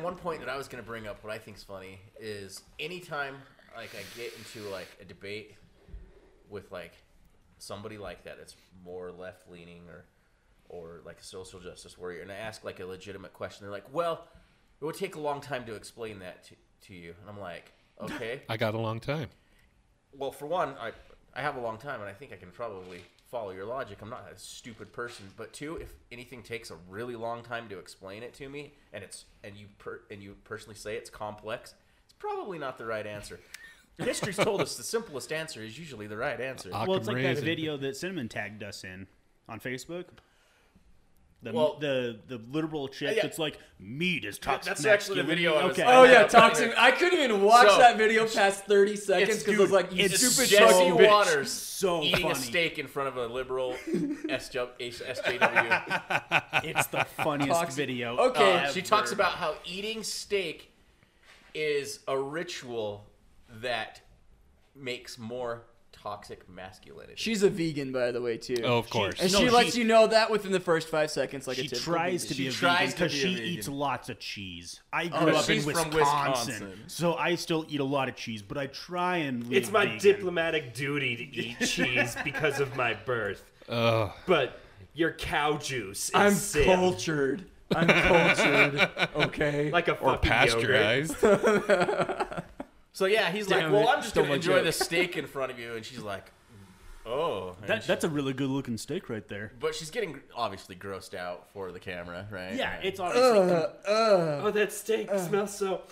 [0.00, 3.36] one point that I was gonna bring up, what I think's funny is anytime
[3.76, 5.54] like I get into like a debate
[6.48, 6.92] with like
[7.58, 10.04] somebody like that that's more left leaning or
[10.68, 13.92] or like a social justice warrior, and I ask like a legitimate question, they're like,
[13.92, 14.28] "Well,
[14.80, 16.54] it would take a long time to explain that to,
[16.88, 17.72] to you," and I'm like,
[18.02, 19.28] "Okay." I got a long time.
[20.12, 20.92] well, for one, I
[21.34, 23.98] I have a long time, and I think I can probably follow your logic.
[24.02, 27.78] I'm not a stupid person, but two, if anything takes a really long time to
[27.78, 31.74] explain it to me, and it's and you per, and you personally say it's complex,
[32.04, 33.38] it's probably not the right answer.
[33.98, 36.70] History's told us the simplest answer is usually the right answer.
[36.72, 36.84] Ah.
[36.88, 37.44] Well, it's like that Raisin.
[37.44, 39.06] video that Cinnamon tagged us in
[39.48, 40.06] on Facebook.
[41.42, 43.22] The, Well- the the liberal chick Yeah.
[43.22, 44.74] that's like meat is toxic.
[44.74, 45.84] that's actually the video I was- Okay.
[45.88, 46.74] Oh I yeah, toxic.
[46.76, 50.04] I couldn't even watch So- that video past 30 seconds because I was like, you
[50.04, 51.08] it's stupid Jesse fucking bitch.
[51.08, 54.68] Watters So eating a steak in front of a liberal SJW.
[56.64, 57.74] It's the funniest Toxic.
[57.76, 58.16] video.
[58.18, 58.64] Okay.
[58.64, 60.70] Uh, she talks about how eating steak
[61.54, 63.06] is a ritual
[63.48, 64.02] that
[64.74, 67.14] makes more toxic masculinity.
[67.16, 68.56] She's a vegan, by the way, too.
[68.64, 69.20] Oh, of course.
[69.20, 71.62] And No, she she- lets you know that within the first five seconds, like a
[71.62, 73.48] She typical tries to be a She vegan tries to because be a she vegan.
[73.50, 74.80] eats lots of cheese.
[74.92, 76.78] I oh, grew Oh, up in she's from Wisconsin, Wisconsin.
[76.86, 79.44] so I still eat a lot of cheese, but I try and.
[79.44, 79.98] Live It's my vegan.
[79.98, 83.44] diplomatic duty to eat cheese because of my birth.
[83.68, 84.10] Ugh.
[84.26, 84.58] But
[84.94, 86.64] your cow juice is I'm sin.
[86.64, 87.44] cultured.
[87.74, 88.88] I'm cultured.
[89.16, 89.70] Okay.
[89.70, 90.22] like a fucking yogurt.
[90.22, 91.14] pasteurized.
[92.92, 94.72] So yeah, he's Damn like, "Well, it, I'm just stole gonna my enjoy joke." the
[94.84, 96.30] steak in front of you," and she's like,
[97.06, 99.52] "Oh." And That, she- that's a really good looking steak right there.
[99.60, 102.54] but she's getting obviously grossed out for the camera, right?
[102.54, 102.84] Yeah, Right.
[102.84, 103.66] it's obviously.
[103.86, 105.82] Oh, that steak smells so.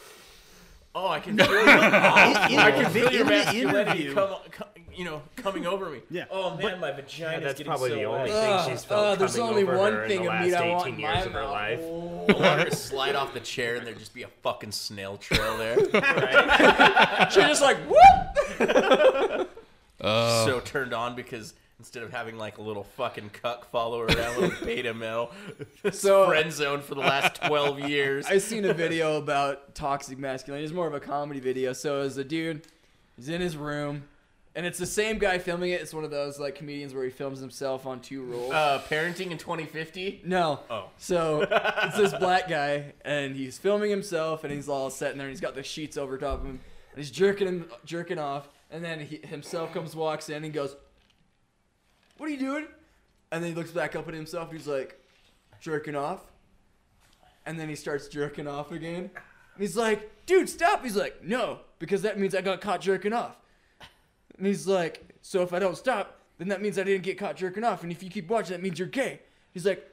[0.95, 5.67] Oh, I can feel your, I can feel your masculinity come, come, you know, coming
[5.67, 6.01] over me.
[6.11, 6.25] Yeah.
[6.31, 7.33] Oh man, my vagina.
[7.33, 8.65] Yeah, that's getting probably so the only wet.
[8.65, 10.45] thing she's felt uh, there's coming only over one her in thing the of last
[10.47, 11.81] meat I 18 want in years my of her life.
[11.81, 15.57] I want to slide off the chair and there'd just be a fucking snail trail
[15.59, 15.77] there.
[17.31, 19.49] She's just like, whoop!
[20.01, 24.41] so turned on because instead of having like a little fucking cuck follow her around,
[24.41, 25.31] little beta male,
[25.93, 28.27] So- friend zone for the last twelve years.
[28.27, 30.65] I seen a video about toxic masculinity.
[30.65, 31.73] It's more of a comedy video.
[31.73, 32.63] So as a dude,
[33.17, 34.05] he's in his room,
[34.55, 35.81] and it's the same guy filming it.
[35.81, 38.53] It's one of those like comedians where he films himself on two rolls.
[38.53, 40.23] Uh, parenting in 2050.
[40.25, 40.61] no.
[40.71, 40.91] Oh.
[40.97, 41.47] So
[41.85, 45.41] it's this black guy, and he's filming himself, and he's all sitting there, and he's
[45.41, 46.61] got the sheets over top of him,
[46.93, 50.77] and he's jerking him, jerking off, and then he himself comes, walks in, and goes,
[52.17, 52.67] "What are you doing?"
[53.31, 54.51] And then he looks back up at himself.
[54.51, 54.99] He's like,
[55.61, 56.23] jerking off.
[57.47, 59.11] And then he starts jerking off again.
[59.55, 60.83] And he's like, dude, stop.
[60.85, 63.37] He's like, no, because that means I got caught jerking off.
[64.39, 67.37] And he's like, so if I don't stop, then that means I didn't get caught
[67.37, 67.83] jerking off.
[67.83, 69.21] And if you keep watching, that means you're gay.
[69.53, 69.85] He's like,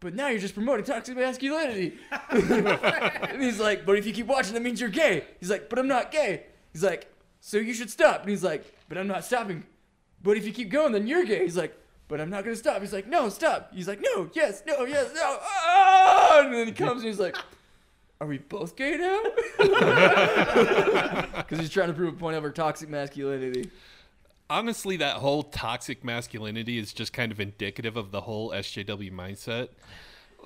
[0.00, 1.98] but now you're just promoting toxic masculinity.
[2.30, 5.24] and he's like, but if you keep watching, that means you're gay.
[5.38, 6.44] He's like, but I'm not gay.
[6.72, 8.22] He's like, so you should stop.
[8.22, 9.64] And he's like, but I'm not stopping.
[10.22, 11.40] But if you keep going, then you're gay.
[11.40, 11.76] He's like,
[12.08, 12.80] but I'm not gonna stop.
[12.80, 13.72] He's like, no, stop.
[13.72, 15.38] He's like, no, yes, no, yes, no.
[15.40, 16.40] Ah!
[16.44, 17.36] And then he comes and he's like,
[18.20, 19.22] are we both gay now?
[21.40, 23.70] Because he's trying to prove a point over toxic masculinity.
[24.48, 29.68] Honestly, that whole toxic masculinity is just kind of indicative of the whole SJW mindset.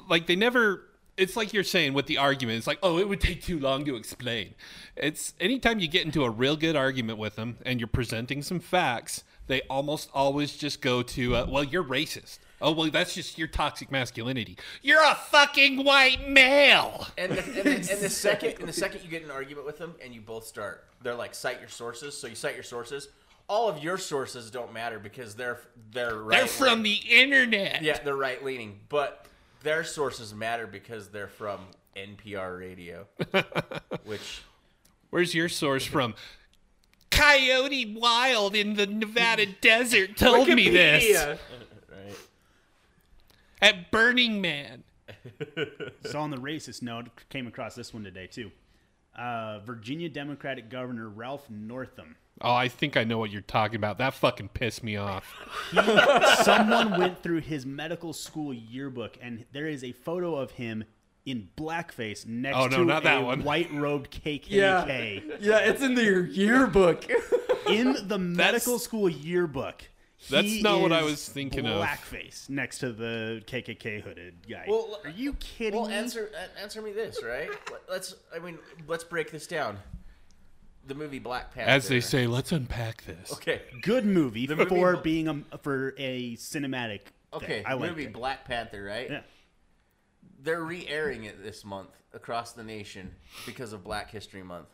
[0.08, 0.84] Like they never
[1.16, 3.84] it's like you're saying with the argument, it's like, oh, it would take too long
[3.84, 4.54] to explain.
[4.96, 8.60] It's anytime you get into a real good argument with them and you're presenting some
[8.60, 12.38] facts, they almost always just go to, uh, well, you're racist.
[12.64, 14.56] Oh, well, that's just your toxic masculinity.
[14.82, 17.06] You're a fucking white male.
[17.18, 19.66] And the, and, the, and the second, and the second you get in an argument
[19.66, 22.16] with them, and you both start, they're like, cite your sources.
[22.16, 23.08] So you cite your sources.
[23.48, 25.60] All of your sources don't matter because they're
[25.92, 26.38] they're right.
[26.38, 27.82] They're from the internet.
[27.82, 29.26] yeah, they're right leaning, but
[29.62, 31.60] their sources matter because they're from
[31.94, 33.06] NPR radio,
[34.04, 34.42] which
[35.10, 36.14] Where's your source from?
[37.10, 41.38] Coyote Wild in the Nevada desert told me this.
[43.64, 43.72] Wikipedia.
[43.72, 43.74] right.
[43.84, 44.84] At Burning Man.
[46.06, 48.50] So on the racist note, came across this one today too.
[49.18, 52.16] Uh, Virginia Democratic Governor Ralph Northam.
[52.40, 53.98] Oh, I think I know what you're talking about.
[53.98, 55.32] That fucking pissed me off.
[56.42, 60.84] Someone went through his medical school yearbook, and there is a photo of him
[61.24, 63.44] in blackface next Oh, no, to not that a one.
[63.44, 64.46] white robed KKK.
[64.50, 65.20] Yeah.
[65.40, 67.04] Yeah, it's in the yearbook.
[67.68, 69.84] In the medical school yearbook.
[70.30, 71.82] That's he not what I was thinking of.
[71.84, 74.64] Blackface next to the KKK hooded guy.
[74.68, 75.94] Well, are you kidding Well, me?
[75.94, 77.48] answer uh, answer me this, right?
[77.70, 78.14] Let- Let's.
[78.34, 79.78] I mean, let's break this down.
[80.86, 81.70] The movie Black Panther.
[81.70, 83.32] As they say, let's unpack this.
[83.32, 83.62] Okay.
[83.82, 87.00] Good movie The for Bla- being a for a cinematic.
[87.32, 87.46] Okay.
[87.46, 87.64] thing.
[87.66, 88.12] I like movie it.
[88.12, 89.10] Black Panther, right?
[89.10, 89.20] Yeah.
[90.42, 93.14] They're re-airing it this month across the nation
[93.46, 94.68] because of Black History Month.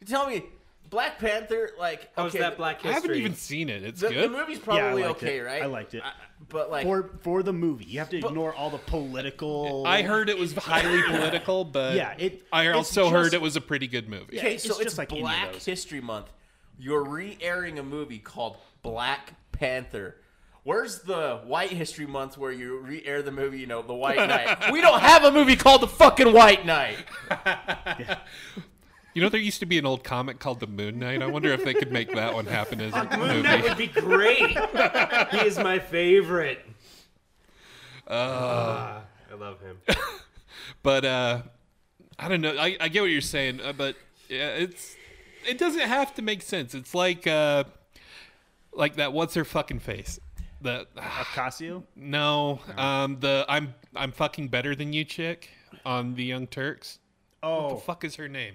[0.00, 0.44] You tell me,
[0.90, 2.90] Black Panther, like, How's okay, that Black History?
[2.90, 3.82] I haven't even seen it.
[3.82, 5.42] It's The, the movie's probably liked okay, it.
[5.42, 5.62] right?
[5.62, 6.02] I liked it.
[6.50, 9.84] but like, for for the movie, you have to ignore all the political.
[9.86, 13.56] I heard it was highly political, but Yeah, it- I also just- heard it was
[13.56, 14.38] a pretty good movie.
[14.38, 15.54] okay, it's so it's, just like any of Black.
[15.56, 16.30] History Month.
[16.78, 20.16] You're re-airing a movie called Black Panther.
[20.64, 24.70] Where's the White History Month where you re-air the movie, you know, The White Knight?
[24.72, 26.98] we don't have a movie called The fucking White Knight.
[29.14, 31.22] You know, there used to be an old comic called The Moon Knight.
[31.22, 33.88] I wonder if they could make that one happen as a Moon Knight would be
[33.88, 34.56] great.
[35.30, 36.64] he is my favorite.
[38.08, 39.78] Ah, I love him.
[40.82, 41.42] But uh,
[42.18, 42.56] I don't know.
[42.58, 43.96] I, I get what you're saying, uh, but
[44.28, 44.96] yeah, it's
[45.48, 46.74] it doesn't have to make sense.
[46.74, 47.64] It's like uh,
[48.72, 49.12] like that.
[49.12, 50.18] What's her fucking face?
[50.60, 51.82] The Ocasio?
[51.96, 55.50] no, um, the I'm I'm fucking better than you chick
[55.84, 56.98] on the Young Turks.
[57.42, 58.54] Oh, What Oh, the fuck is her name?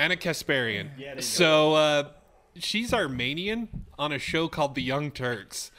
[0.00, 0.88] Ana Kasparian.
[0.96, 1.20] Yeah, there you go.
[1.20, 2.08] so uh,
[2.56, 5.70] she's Armenian on a show called The Young Turks.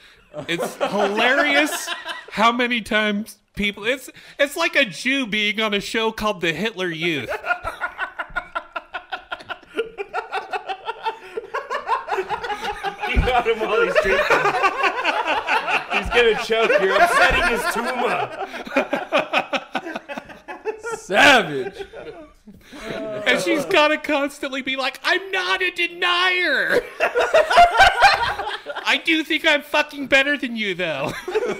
[0.48, 1.88] It's hilarious
[2.30, 4.08] how many times people it's
[4.38, 7.30] it's like a Jew being on a show called The Hitler Youth.
[13.08, 14.42] You got him while he's drinking.
[15.92, 16.80] he's gonna choke.
[16.80, 18.48] You're upsetting his tuma.
[20.98, 21.84] Savage.
[23.32, 26.82] And she's gotta constantly be like, I'm not a denier.
[28.84, 31.12] I do think I'm fucking better than you though.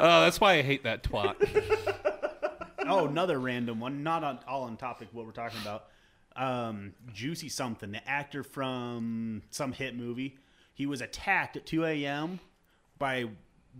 [0.00, 1.34] Oh, that's why I hate that twat.
[2.86, 4.04] oh, another random one.
[4.04, 5.86] Not on, all on topic what we're talking about.
[6.36, 10.38] Um, Jussie something, the actor from some hit movie.
[10.72, 12.38] He was attacked at 2 a.m.
[12.96, 13.26] by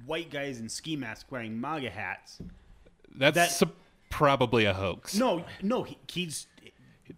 [0.07, 2.39] white guys in ski masks wearing MAGA hats.
[3.15, 3.75] That's That- sup-
[4.11, 5.15] probably a hoax.
[5.17, 6.47] No, no, he, he's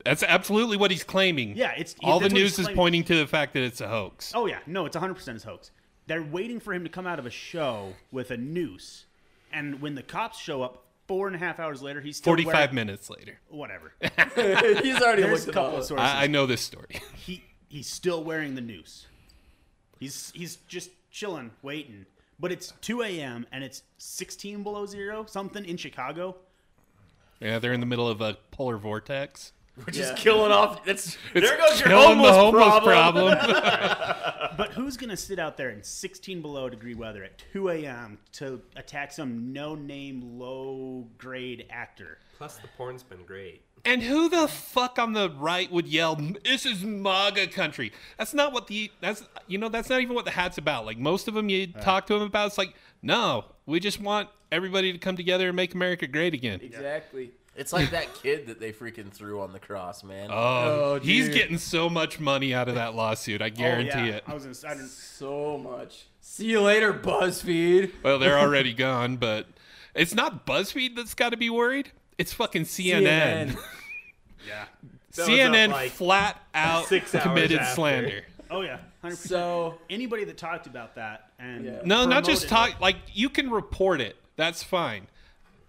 [0.05, 1.57] That's absolutely what he's claiming.
[1.57, 3.81] Yeah, it's- all the that's what he's news is pointing to the fact that it's
[3.81, 4.33] a hoax.
[4.35, 5.71] Oh yeah, no, it's 100% his hoax.
[6.07, 9.05] They're waiting for him to come out of a show with a noose,
[9.53, 12.55] and when the cops show up, four and a half hours later, he's still Forty-five
[12.55, 13.39] wearing- minutes later.
[13.49, 13.93] Whatever.
[14.01, 15.79] He's already There's looked a couple up.
[15.81, 16.07] of sources.
[16.07, 17.01] I, I know this story.
[17.17, 19.07] he he's still wearing the noose.
[19.99, 22.07] He's he's just chilling, waiting.
[22.41, 23.47] But it's 2 a.m.
[23.53, 26.37] and it's 16 below zero, something in Chicago.
[27.41, 29.53] Yeah, they're in the middle of a polar vortex.
[29.77, 29.93] We're Yeah.
[29.93, 30.87] just killing off.
[30.87, 33.39] It's, It's there goes your killing homeless, the homeless problem.
[33.39, 34.27] problem.
[34.57, 38.19] But who's gonna sit out there in 16 below degree weather at 2 a.m.
[38.33, 42.19] to attack some no-name, low-grade actor?
[42.37, 43.63] Plus, the porn's been great.
[43.85, 47.93] And who the fuck on the right would yell, "This is MAGA country"?
[48.19, 50.87] That's not what the that's you know that's not even what the hat's about.
[50.87, 54.29] Like most of them, you talk to them about, it's like, no, we just want
[54.53, 56.61] everybody to come together and make America great again.
[56.63, 57.33] Exactly.
[57.57, 60.31] It's like that kid that they freaking threw on the cross, man.
[60.31, 63.43] Oh, Oh, he's getting so much money out of that lawsuit.
[63.43, 64.15] I oh, guarantee oh, yeah.
[64.15, 64.25] it.
[64.27, 66.07] I was gonna, So much.
[66.21, 67.93] See you later, BuzzFeed.
[68.03, 69.47] Well, they're already gone, but
[69.95, 71.91] it's not BuzzFeed that's got to be worried.
[72.21, 73.03] It's fucking CNN.
[73.53, 73.59] CNN.
[74.47, 74.67] yeah.
[75.15, 78.25] That CNN up, like, flat out six committed slander.
[78.51, 79.17] Oh yeah, 100%.
[79.17, 81.81] So anybody that talked about that and Yeah.
[81.85, 82.81] No, not just promoted talk.
[82.83, 84.17] Like you can report it.
[84.37, 85.07] That's fine.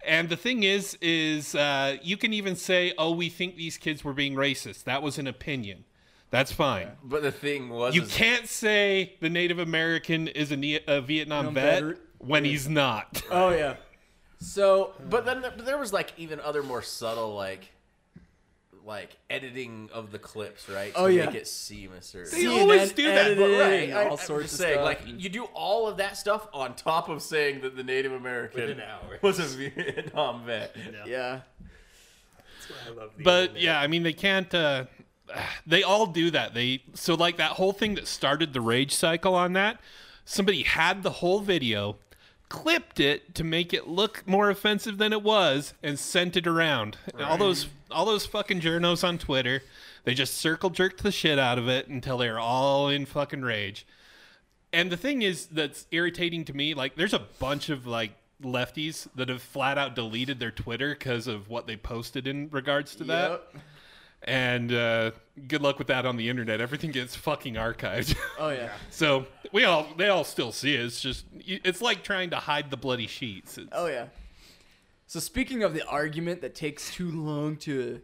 [0.04, 4.04] And the thing is, is uh, you can even say, "Oh, we think these kids
[4.04, 5.84] were being racist." That was an opinion.
[6.30, 6.90] That's fine.
[7.04, 11.04] But the thing was, You can't say the Native American is a, ne- a Vietnam
[11.06, 11.98] Vietnam vet veteran.
[12.18, 13.22] when he's not.
[13.30, 13.76] Oh yeah.
[14.42, 17.70] So But then there, but there was like even other more subtle like
[18.84, 20.92] like editing of the clips, right?
[20.96, 21.26] Oh, to yeah.
[21.26, 22.32] make it seem a certain.
[22.36, 24.84] They always do that, edited But right, I, all I'm sorts just of saying, stuff.
[24.84, 28.60] like you do all of that stuff on top of saying that the Native American
[28.62, 29.22] Within hours.
[29.22, 30.74] was a Vietnam vet.
[31.06, 31.42] yeah.
[32.36, 33.62] That's why I love but internet.
[33.62, 34.52] yeah, I mean they can't.
[34.52, 34.86] Uh,
[35.64, 36.52] they all do that.
[36.52, 39.80] They so like that whole thing that started the rage cycle on that.
[40.24, 41.98] Somebody had the whole video,
[42.52, 46.98] clipped it to make it look more offensive than it was, and sent it around.
[47.14, 49.62] And all those all those fucking journos on Twitter,
[50.04, 53.86] they just circle jerked the shit out of it until they're all in fucking rage.
[54.70, 58.12] And the thing is that's irritating to me, like there's a bunch of like
[58.42, 62.94] lefties that have flat out deleted their Twitter because of what they posted in regards
[62.96, 63.44] to that.
[64.26, 64.28] Yep.
[64.28, 65.10] And uh,
[65.48, 66.60] good luck with that on the internet.
[66.60, 68.16] Everything gets fucking archived.
[68.38, 68.70] Oh yeah.
[68.90, 70.80] so we all they all still see it.
[70.80, 73.58] It's just it's like trying to hide the bloody sheets.
[73.58, 74.06] It's, Oh yeah.
[75.06, 78.00] So speaking of the argument that takes too long to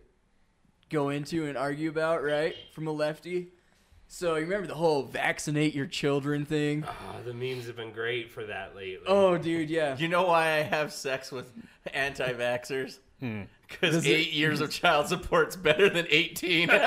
[0.90, 2.54] go into and argue about, right?
[2.72, 3.48] From a lefty.
[4.10, 6.84] So you remember the whole vaccinate your children thing?
[6.86, 9.06] Ah, the memes have been great for that lately.
[9.06, 9.96] Oh dude, yeah.
[9.98, 11.50] You know why I have sex with
[11.92, 12.98] anti-vaxxers?
[13.20, 13.42] Hmm.
[13.68, 16.68] Because Does it- eight years of child support's better than 18.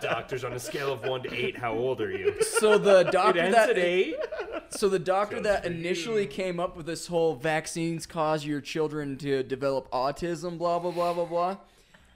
[0.00, 2.34] Doctors on a scale of one to eight, how old are you?
[2.42, 4.16] So the doctor that eight.
[4.70, 9.16] So the doctor Goes that initially came up with this whole vaccines cause your children
[9.18, 11.56] to develop autism, blah blah blah blah blah,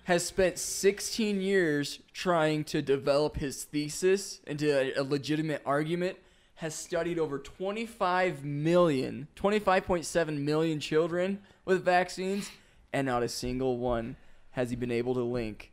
[0.04, 6.16] has spent 16 years trying to develop his thesis into a, a legitimate argument.
[6.58, 12.50] Has studied over 25 million, 25.7 million children with vaccines,
[12.92, 14.16] and not a single one
[14.50, 15.70] has he been able to link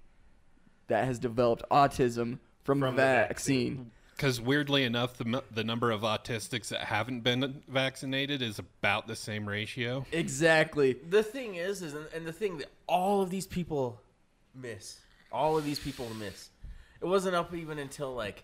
[0.87, 3.89] that has developed autism from, From the the vaccine.
[4.15, 9.15] Because weirdly enough, the, the number of autistics that haven't been vaccinated is about the
[9.15, 10.05] same ratio.
[10.11, 10.93] Exactly.
[10.93, 13.99] The thing is, is and- and the thing that all of these people
[14.53, 14.99] miss,
[15.31, 16.49] all of these people miss.
[17.01, 18.43] It wasn't up even until like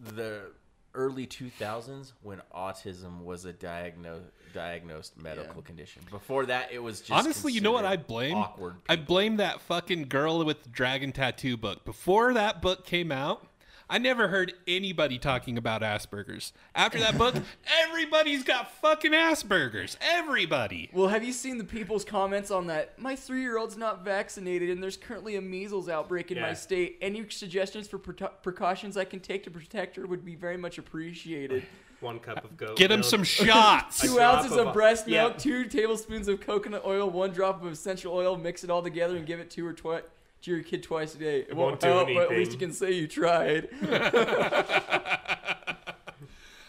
[0.00, 0.50] the
[0.94, 4.24] early 2000s when autism was a diagnosed
[4.54, 6.02] diagnosed medical condition.
[6.10, 8.36] Before that, it was just Honestly, you know what I blame?
[8.36, 8.76] Awkward.
[8.88, 11.84] I blame that fucking girl with the dragon tattoo book.
[11.84, 13.46] Before that book came out,
[13.90, 16.52] I never heard anybody talking about Asperger's.
[16.74, 17.34] After that book,
[17.82, 19.96] everybody's got fucking Asperger's.
[20.00, 20.90] Everybody.
[20.92, 22.98] Well, have you seen the people's comments on that?
[22.98, 26.98] My three year old's not vaccinated, and there's currently a measles outbreak in my state.
[27.00, 30.76] Any suggestions for prote- precautions I can take to protect her would be very much
[30.76, 31.64] appreciated.
[32.00, 32.76] One cup of goat.
[32.76, 33.10] Get him milk.
[33.10, 34.00] some shots.
[34.00, 35.22] Two ounces of, of- breast yeah.
[35.24, 38.36] milk, two tablespoons of coconut oil, one drop of essential oil.
[38.36, 40.02] Mix it all together and give it to her twice.
[40.42, 41.40] To your kid twice a day.
[41.40, 43.68] It, won't, won't do help, but at least you can say you tried.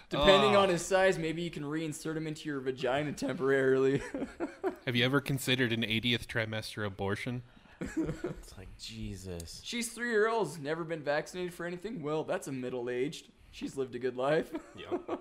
[0.09, 0.61] Depending Ah.
[0.61, 4.01] on his size, maybe you can reinsert him into your vagina temporarily.
[4.87, 7.43] Have you ever considered an 80th trimester abortion?
[7.81, 9.61] It's like Jesus.
[9.63, 12.01] She's three year olds, never been vaccinated for anything.
[12.01, 13.27] Well, that's a middle aged.
[13.51, 14.51] She's lived a good life.
[14.75, 15.19] Yep.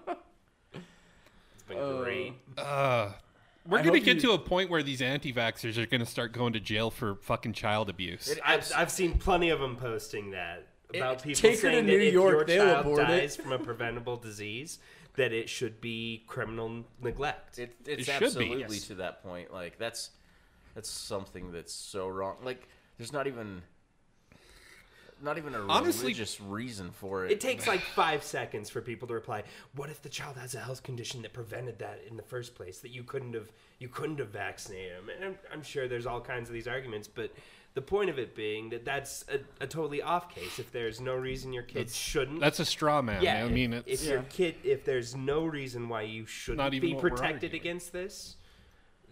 [0.74, 2.32] It's been Uh, great.
[2.56, 3.12] Uh,
[3.68, 6.06] we're going to get you- to a point where these anti vaxxers are going to
[6.06, 8.34] start going to jail for fucking child abuse.
[8.44, 11.98] I've, I've seen plenty of them posting that about people take her to saying New
[11.98, 13.06] that if York, your child abort it.
[13.06, 14.78] dies from a preventable disease,
[15.16, 17.58] that it should be criminal neglect.
[17.58, 18.86] It, it's It should be, absolutely yes.
[18.88, 19.52] to that point.
[19.52, 20.10] Like that's
[20.74, 22.36] that's something that's so wrong.
[22.42, 23.62] Like there's not even
[25.22, 27.32] not even a Honestly- religious reason for it.
[27.32, 29.44] It takes like five seconds for people to reply.
[29.74, 32.78] What if the child has a health condition that prevented that in the first place?
[32.78, 35.08] That you couldn't have you couldn't have vaccinated him.
[35.14, 37.30] And I'm, I'm sure there's all kinds of these arguments, but
[37.74, 40.58] the point of it being that that's a, a totally off case.
[40.58, 43.22] If there's no reason your kid shouldn't, That's a straw man.
[43.22, 43.44] yeah.
[43.44, 46.88] I mean, if, it's, if your kid, if there's no reason why you shouldn't even
[46.96, 48.36] be protected against this,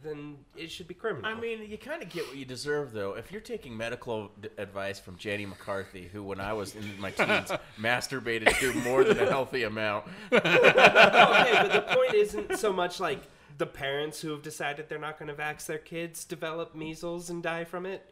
[0.07, 1.31] then it should be criminal.
[1.31, 3.15] I mean, you kind of get what you deserve, though.
[3.15, 7.11] If you're taking medical d- advice from Jenny McCarthy, who, when I was in my
[7.11, 7.51] teens,
[7.81, 13.23] masturbated to more than a healthy amount, okay, but the point isn't so much like
[13.59, 17.43] the parents who have decided they're not going to vax their kids develop measles and
[17.43, 18.11] die from it.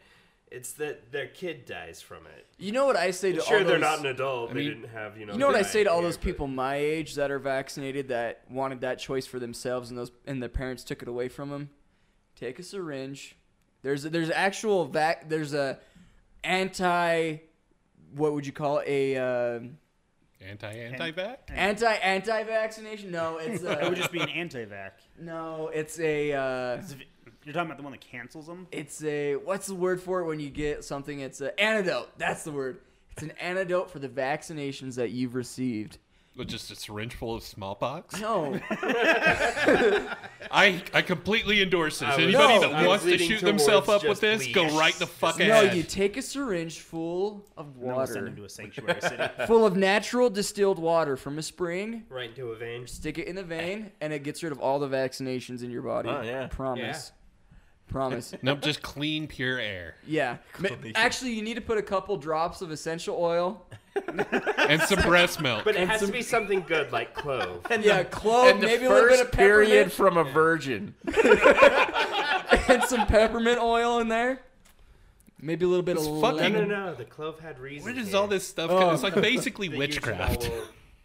[0.51, 2.47] It's that their kid dies from it.
[2.59, 4.51] You know what I say to all Sure, all they're not an adult.
[4.51, 5.32] they mean- didn't have you know.
[5.32, 7.38] You know what I say to all diet those care, people my age that are
[7.40, 11.28] vaccinated that wanted that choice for themselves and those and the parents took it away
[11.28, 11.70] from them?
[12.37, 13.37] Take a syringe.
[13.82, 15.78] There's a, there's actual vac there's a
[16.43, 17.39] anti
[18.14, 18.89] what would you call it?
[18.89, 19.61] a uh,
[20.41, 21.49] anti anti vac?
[21.53, 23.11] anti anti vaccination?
[23.11, 25.01] No, it's It would a, just be an anti-vac.
[25.18, 26.82] no, it's a uh,
[27.45, 28.66] You're talking about the one that cancels them.
[28.72, 31.20] it's a what's the word for it when you get something?
[31.20, 32.18] It's an antidote.
[32.18, 32.80] That's the word.
[33.12, 35.99] It's an antidote for the vaccinations that you've received.
[36.37, 38.20] With just a syringe full of smallpox?
[38.20, 38.59] No,
[40.51, 42.09] I, I completely endorse this.
[42.09, 44.20] I was- Anybody No, that I was wants to leading shoot themselves up with just
[44.20, 44.76] this, go please.
[44.78, 45.76] right the fuck no, ahead.
[45.76, 48.24] you take a syringe full of And then we'll send water.
[48.26, 49.22] them to a sanctuary city.
[49.47, 52.05] full of natural distilled water from a spring.
[52.09, 52.87] Right into a vein.
[52.87, 55.82] Stick it in the vein, and it gets rid of all the vaccinations in your
[55.82, 56.09] body.
[56.09, 56.47] Oh, yeah.
[56.49, 57.12] Promise.
[57.89, 58.35] Promise.
[58.43, 59.95] Nope, just clean, pure air.
[60.07, 60.39] Yeah.
[60.59, 63.66] Ma- Actually, you need to put a couple drops of essential oil.
[64.68, 65.64] And some breast milk.
[65.64, 67.66] But it And has some- to be something good, like clove.
[67.70, 70.95] And yeah, clove, and the maybe a little bit of period from a virgin.
[71.07, 74.40] and some peppermint oil in there.
[75.40, 76.68] Maybe a little bit It's of fucking- no, lemon.
[76.68, 76.95] no, no.
[76.95, 77.84] The clove had reason.
[77.84, 78.78] Where does all this stuff Oh.
[78.78, 78.95] come?
[78.95, 79.20] It's like oh.
[79.20, 80.42] basically witchcraft.
[80.42, 80.62] eugenol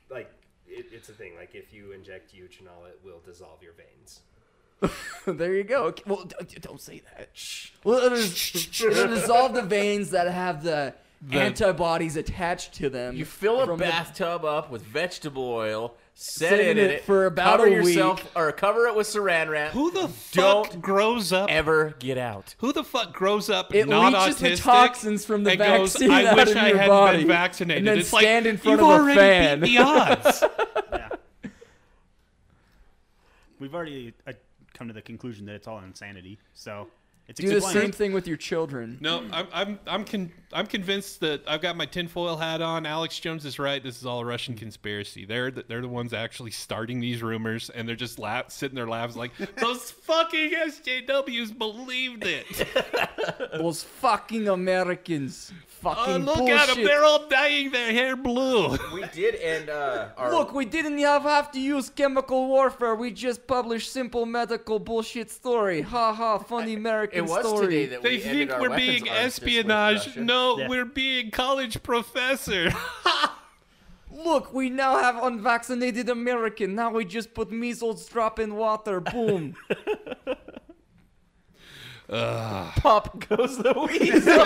[0.10, 0.32] like
[0.68, 1.34] it, it's a thing.
[1.38, 4.22] Like if you inject eugenol, it will dissolve your veins.
[5.28, 5.86] there you go.
[5.88, 7.30] Okay, Well, d- d- don't say that.
[7.34, 7.72] Shh.
[7.84, 10.94] Well, it'll, it'll dissolve the veins that have the,
[11.32, 13.16] antibodies attached to them.
[13.16, 16.92] You fill a from the- bathtub up with vegetable oil, set it in in it
[16.92, 18.32] it for about cover a yourself, week.
[18.36, 19.72] or cover it with saran wrap.
[19.74, 21.50] Who the Don't fuck grows up?
[21.50, 22.56] ever get out?
[22.60, 25.94] Who the fuck grows up It not leaches autistic the toxins from the and goes,
[25.94, 27.78] vaccine I out wish of I your hadn't body," been vaccinated.
[27.80, 30.44] and then it's stand like, in front you've of a already fan." beat the odds.
[30.92, 31.10] Yeah.
[33.60, 34.34] We've already uh,
[34.74, 36.40] come to the conclusion that it's all insanity.
[36.54, 36.88] So
[37.30, 37.80] it's Do the explained.
[37.80, 38.98] same thing with your children.
[39.00, 42.86] No, I'm I'm I'm con- I'm convinced that I've got my tinfoil hat on.
[42.86, 43.82] Alex Jones is right.
[43.82, 45.26] This is all a Russian conspiracy.
[45.26, 48.76] They're the, they're the ones actually starting these rumors, and they're just la- sitting in
[48.82, 52.46] their labs like those fucking SJWs believed it.
[53.54, 55.52] Those fucking Americans.
[55.82, 56.58] Fucking Oh, look bullshit.
[56.60, 56.84] at them.
[56.84, 58.78] They're all dyeing their hair blue.
[58.94, 62.96] We did, and uh, our, Look, we didn't have, have to use chemical warfare.
[62.96, 65.82] We just published simple medical bullshit story.
[65.82, 67.66] Ha ha, funny American it was story.
[67.68, 70.18] today that They we ended think our we're weapons being arms just with espionage.
[70.18, 70.68] No, Yeah.
[70.70, 72.72] we're being college professor.
[74.12, 76.76] Look, we now have unvaccinated American.
[76.76, 79.00] Now we just put measles drop in water.
[79.00, 79.56] Boom.
[82.10, 84.38] Pop goes the weasel.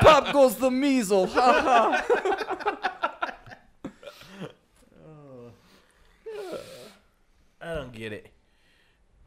[0.00, 1.32] Pop goes the measles.
[1.34, 2.04] Ha ha.
[5.06, 5.52] Oh.
[7.60, 8.30] I don't get it.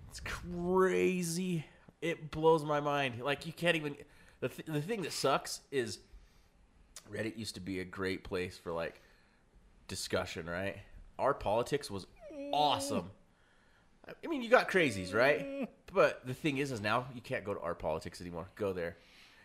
[0.10, 1.66] It's crazy.
[2.02, 3.22] It blows my mind.
[3.22, 3.96] Like you can't even.
[4.40, 6.00] The th- the thing that sucks is
[7.12, 9.02] Reddit used to be a great place for like
[9.88, 10.78] discussion, right?
[11.20, 12.08] Our politics was
[12.52, 13.12] awesome.
[14.08, 15.70] I mean, you got crazies, right?
[15.94, 18.48] But the thing is, is now you can't go to our politics anymore.
[18.56, 18.98] Go there.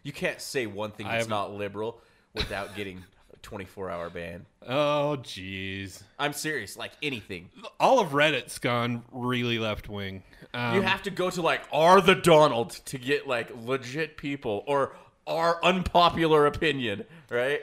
[0.03, 2.01] You can't say one thing that's haven't- liberal
[2.35, 4.47] without getting a 24 hour ban.
[4.67, 6.03] oh, jeez.
[6.19, 6.77] I'm serious.
[6.77, 7.51] Like anything.
[7.79, 10.23] All of Reddit's gone really left wing.
[10.55, 14.65] Um, You have to go to like are the Donald to get like legit people
[14.67, 14.95] or
[15.27, 17.61] our unpopular opinion, right?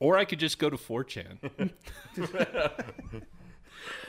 [0.00, 1.38] or I could just go to 4chan.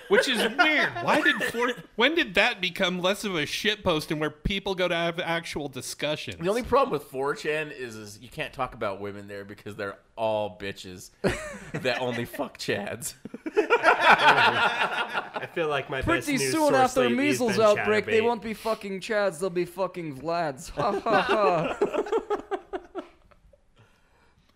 [0.07, 0.89] Which is weird.
[1.01, 4.75] Why did 4 when did that become less of a shit post and where people
[4.75, 6.37] go to have actual discussions?
[6.39, 9.97] The only problem with 4chan is, is you can't talk about women there because they're
[10.15, 11.09] all bitches
[11.73, 13.15] that only fuck chads.
[13.57, 18.21] I feel like my Pretty news soon source after lately has measles been outbreak, they
[18.21, 19.39] won't be fucking Chads.
[19.39, 20.69] They'll be fucking Vlads.
[20.71, 21.77] Ha ha ha.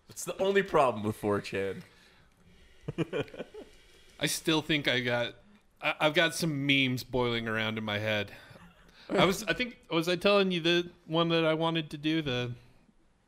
[0.08, 1.82] It's the only problem with 4chan.
[4.20, 5.34] I still think I got
[5.82, 8.30] I, I've got some memes boiling around in my head.
[9.08, 12.22] I was I think was I telling you the one that I wanted to do
[12.22, 12.52] the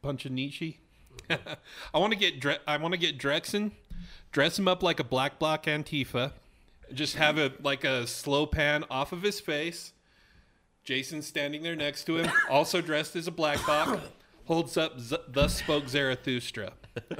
[0.02, 0.78] punch of Nietzsche?
[1.30, 3.72] I want to get Dre- I want to get Drexen,
[4.30, 6.32] dress him up like a black bloc Antifa,
[6.92, 9.92] just have a like a slow pan off of his face.
[10.84, 14.00] Jason standing there next to him, also dressed as a black bloc,
[14.46, 16.72] holds up Z- "Thus spoke Zarathustra."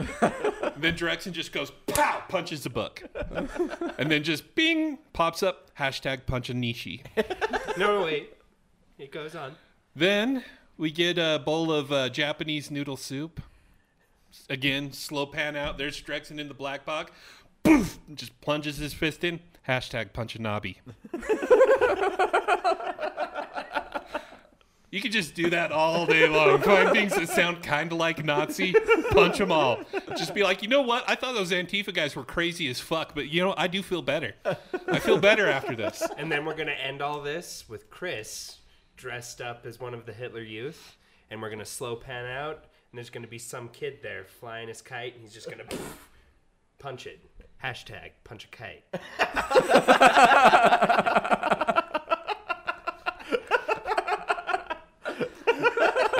[0.77, 3.03] then Drexen just goes pow, punches the book,
[3.99, 7.03] and then just bing pops up hashtag punch a Nishi.
[7.79, 8.35] No, wait.
[8.99, 9.57] It goes on.
[9.97, 10.45] Then
[10.77, 13.41] we get a bowl of uh, Japanese noodle soup.
[14.49, 15.79] Again, slow pan out.
[15.79, 17.13] There's Drexen in the black box.
[17.63, 17.99] Poof!
[18.15, 19.41] Just plunges his fist in.
[19.69, 20.81] Hashtag punch a knobby.
[24.93, 26.61] You could just do that all day long.
[26.61, 28.75] Find things that sound kind of like Nazi,
[29.11, 29.81] punch them all.
[30.19, 31.03] Just be like, you know what?
[31.09, 34.03] I thought those Antifa guys were crazy as fuck, but you know, I do feel
[34.03, 34.35] better.
[34.45, 36.07] I feel better after this.
[36.19, 38.59] And then we're gonna end all this with Chris
[38.99, 40.99] dressed up as one of the Hitler Youth,
[41.31, 44.83] and we're gonna slow pan out, and there's gonna be some kid there flying his
[44.83, 45.65] kite, and he's just gonna
[46.79, 47.19] punch it.
[47.65, 48.85] Hashtag punch a kite.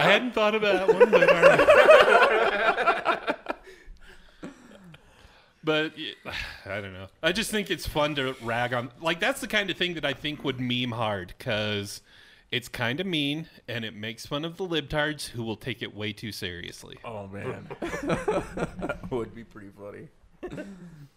[0.03, 3.37] I hadn't thought of that one, but all right.
[5.65, 6.15] But yeah,
[6.67, 7.07] I don't know.
[7.23, 8.91] I just think it's fun to rag on.
[9.01, 12.03] Like that's the kind of thing that I think would meme hard because
[12.51, 15.95] it's kind of mean and it makes fun of the libtards who will take it
[15.95, 16.99] way too seriously.
[17.05, 20.09] Oh man, that would be pretty funny.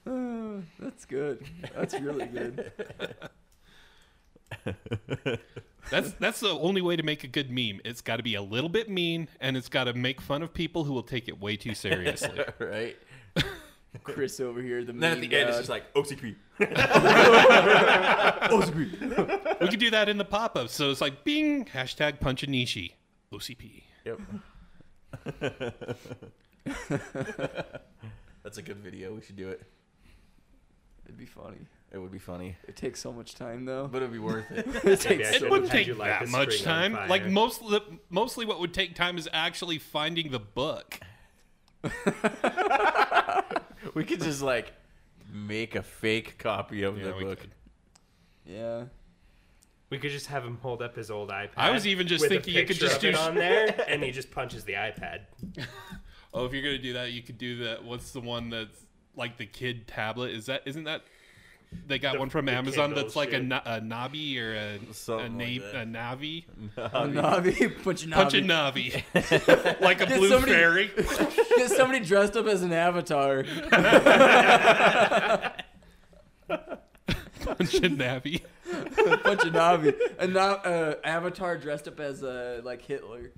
[0.06, 1.44] Oh, that's good.
[1.76, 2.72] That's really good.
[5.90, 7.80] That's that's the only way to make a good meme.
[7.86, 10.52] It's got to be a little bit mean and it's got to make fun of
[10.54, 12.40] people who will take it way too seriously.
[12.60, 12.98] right?
[14.04, 16.36] Chris over here, the And then at meme the end, it's just like oh, OCP.
[18.50, 19.18] OCP.
[19.18, 20.70] Oh, we could do that in the pop-up.
[20.70, 22.92] So it's like bing hashtag punch a nishi
[23.32, 23.84] OCP.
[24.06, 24.20] Yep.
[28.44, 29.14] That's a good video.
[29.14, 29.62] We should do it.
[31.06, 31.58] It'd be funny.
[31.96, 33.88] It would be funny, It takes so much time though.
[33.90, 34.68] but it'd be worth it.
[34.84, 36.92] it takes should It wouldn't take you light that much time.
[36.92, 37.32] Like fire.
[37.32, 37.80] mostly,
[38.10, 41.00] mostly what would take time is actually finding the book.
[43.94, 44.74] we could just like
[45.32, 47.40] make a fake copy of Yeah, the book.
[47.40, 47.52] could.
[48.46, 48.84] yeah.
[49.90, 51.52] We could just have him hold up his old iPad.
[51.56, 54.32] I was even just thinking you could just do it on there, and he just
[54.32, 55.22] punches the iPad.
[56.34, 57.86] Oh, if you're gonna do that, you could do that.
[57.86, 58.78] What's the one that's
[59.16, 60.32] like the kid tablet?
[60.32, 61.04] Is that isn't that?
[61.88, 64.94] They got The- one from Amazon Kindle that's like a, a Navi or a a,
[64.94, 66.46] Something like na- a Navi.
[66.78, 68.12] Navi, punch a Navi.
[68.14, 69.80] Punch a Navi.
[69.82, 70.92] like a Did blue somebody- fairy.
[71.58, 73.44] Get somebody dressed up as an avatar.
[76.48, 78.42] Punch a Navi.
[79.24, 79.94] punch a Navi.
[80.20, 83.32] A na- uh, avatar dressed up as uh, like Hitler.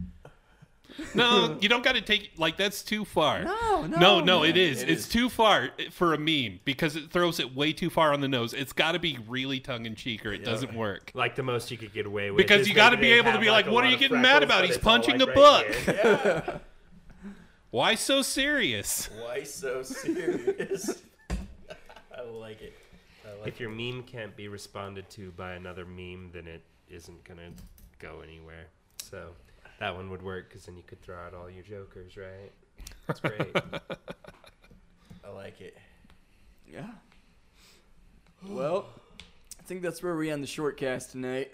[1.14, 3.44] No, you don't got to take like that's too far.
[3.44, 4.40] No, no, no, no.
[4.42, 4.50] man.
[4.50, 4.82] It is.
[4.84, 5.10] It it's is.
[5.10, 8.28] too far eh, for a meme because it throws it way too far on the
[8.28, 8.54] nose.
[8.54, 11.12] It's got to be really tongue in cheek, or it doesn't work.
[11.14, 12.38] Like the most you could get away with.
[12.38, 14.66] Because you gotta be able to be like, a "What are you getting mad about?
[14.66, 16.62] He's punching like, a right book." here.
[17.70, 19.10] Why so serious?
[19.22, 21.04] Why so serious?
[21.30, 22.74] I like it.
[23.26, 27.24] I like If your meme can't be responded to by another meme, then it isn't
[27.26, 27.52] gonna
[28.00, 28.68] go anywhere.
[29.04, 29.32] So
[29.80, 32.52] that one would work because then you could throw out all your jokers, right?
[33.06, 33.56] That's great.
[35.26, 35.78] I like it.
[36.68, 36.88] Yeah.
[38.48, 38.88] Well,
[39.60, 41.52] I think that's where we end the short cast tonight.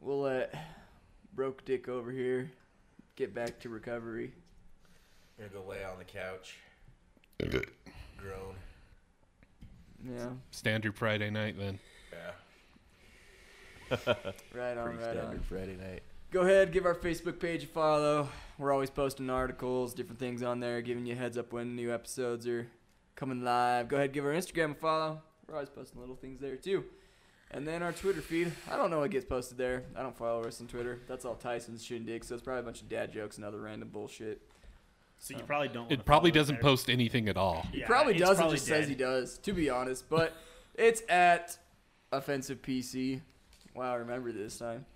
[0.00, 0.54] We'll let
[1.34, 2.50] Broke Dick over here
[3.16, 4.32] get back to recovery.
[5.38, 6.56] I'm gonna go lay on the couch.
[7.38, 8.54] Groan.
[10.04, 10.30] Yeah.
[10.50, 11.78] Standard Friday night then.
[12.12, 12.32] Yeah.
[14.54, 15.40] Right on, Pretty right standard on.
[15.40, 16.02] Friday night.
[16.30, 18.28] Go ahead, give our Facebook page a follow.
[18.56, 21.92] We're always posting articles, different things on there, giving you a heads up when new
[21.92, 22.68] episodes are
[23.16, 23.88] coming live.
[23.88, 25.22] Go ahead, give our Instagram a follow.
[25.48, 26.84] We're always posting little things there too.
[27.50, 28.52] And then our Twitter feed.
[28.70, 29.82] I don't know what gets posted there.
[29.96, 31.00] I don't follow us on Twitter.
[31.08, 33.88] That's all Tyson's shindig, so it's probably a bunch of dad jokes and other random
[33.88, 34.40] bullshit.
[35.18, 35.90] So you probably don't.
[35.90, 36.62] It probably doesn't there.
[36.62, 37.66] post anything at all.
[37.72, 40.08] He probably it's does probably and just says he does, to be honest.
[40.08, 40.32] But
[40.76, 41.58] it's at
[42.12, 43.20] offensive PC.
[43.74, 44.86] Wow, I remember this time.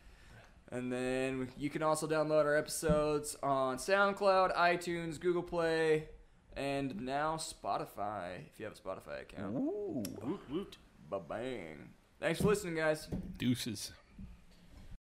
[0.71, 6.09] And then you can also download our episodes on SoundCloud, iTunes, Google Play,
[6.57, 8.39] and now Spotify.
[8.53, 9.53] If you have a Spotify account.
[9.55, 10.77] Woot, woot.
[11.09, 11.91] Ba bang.
[12.21, 13.09] Thanks for listening, guys.
[13.37, 13.93] Deuces.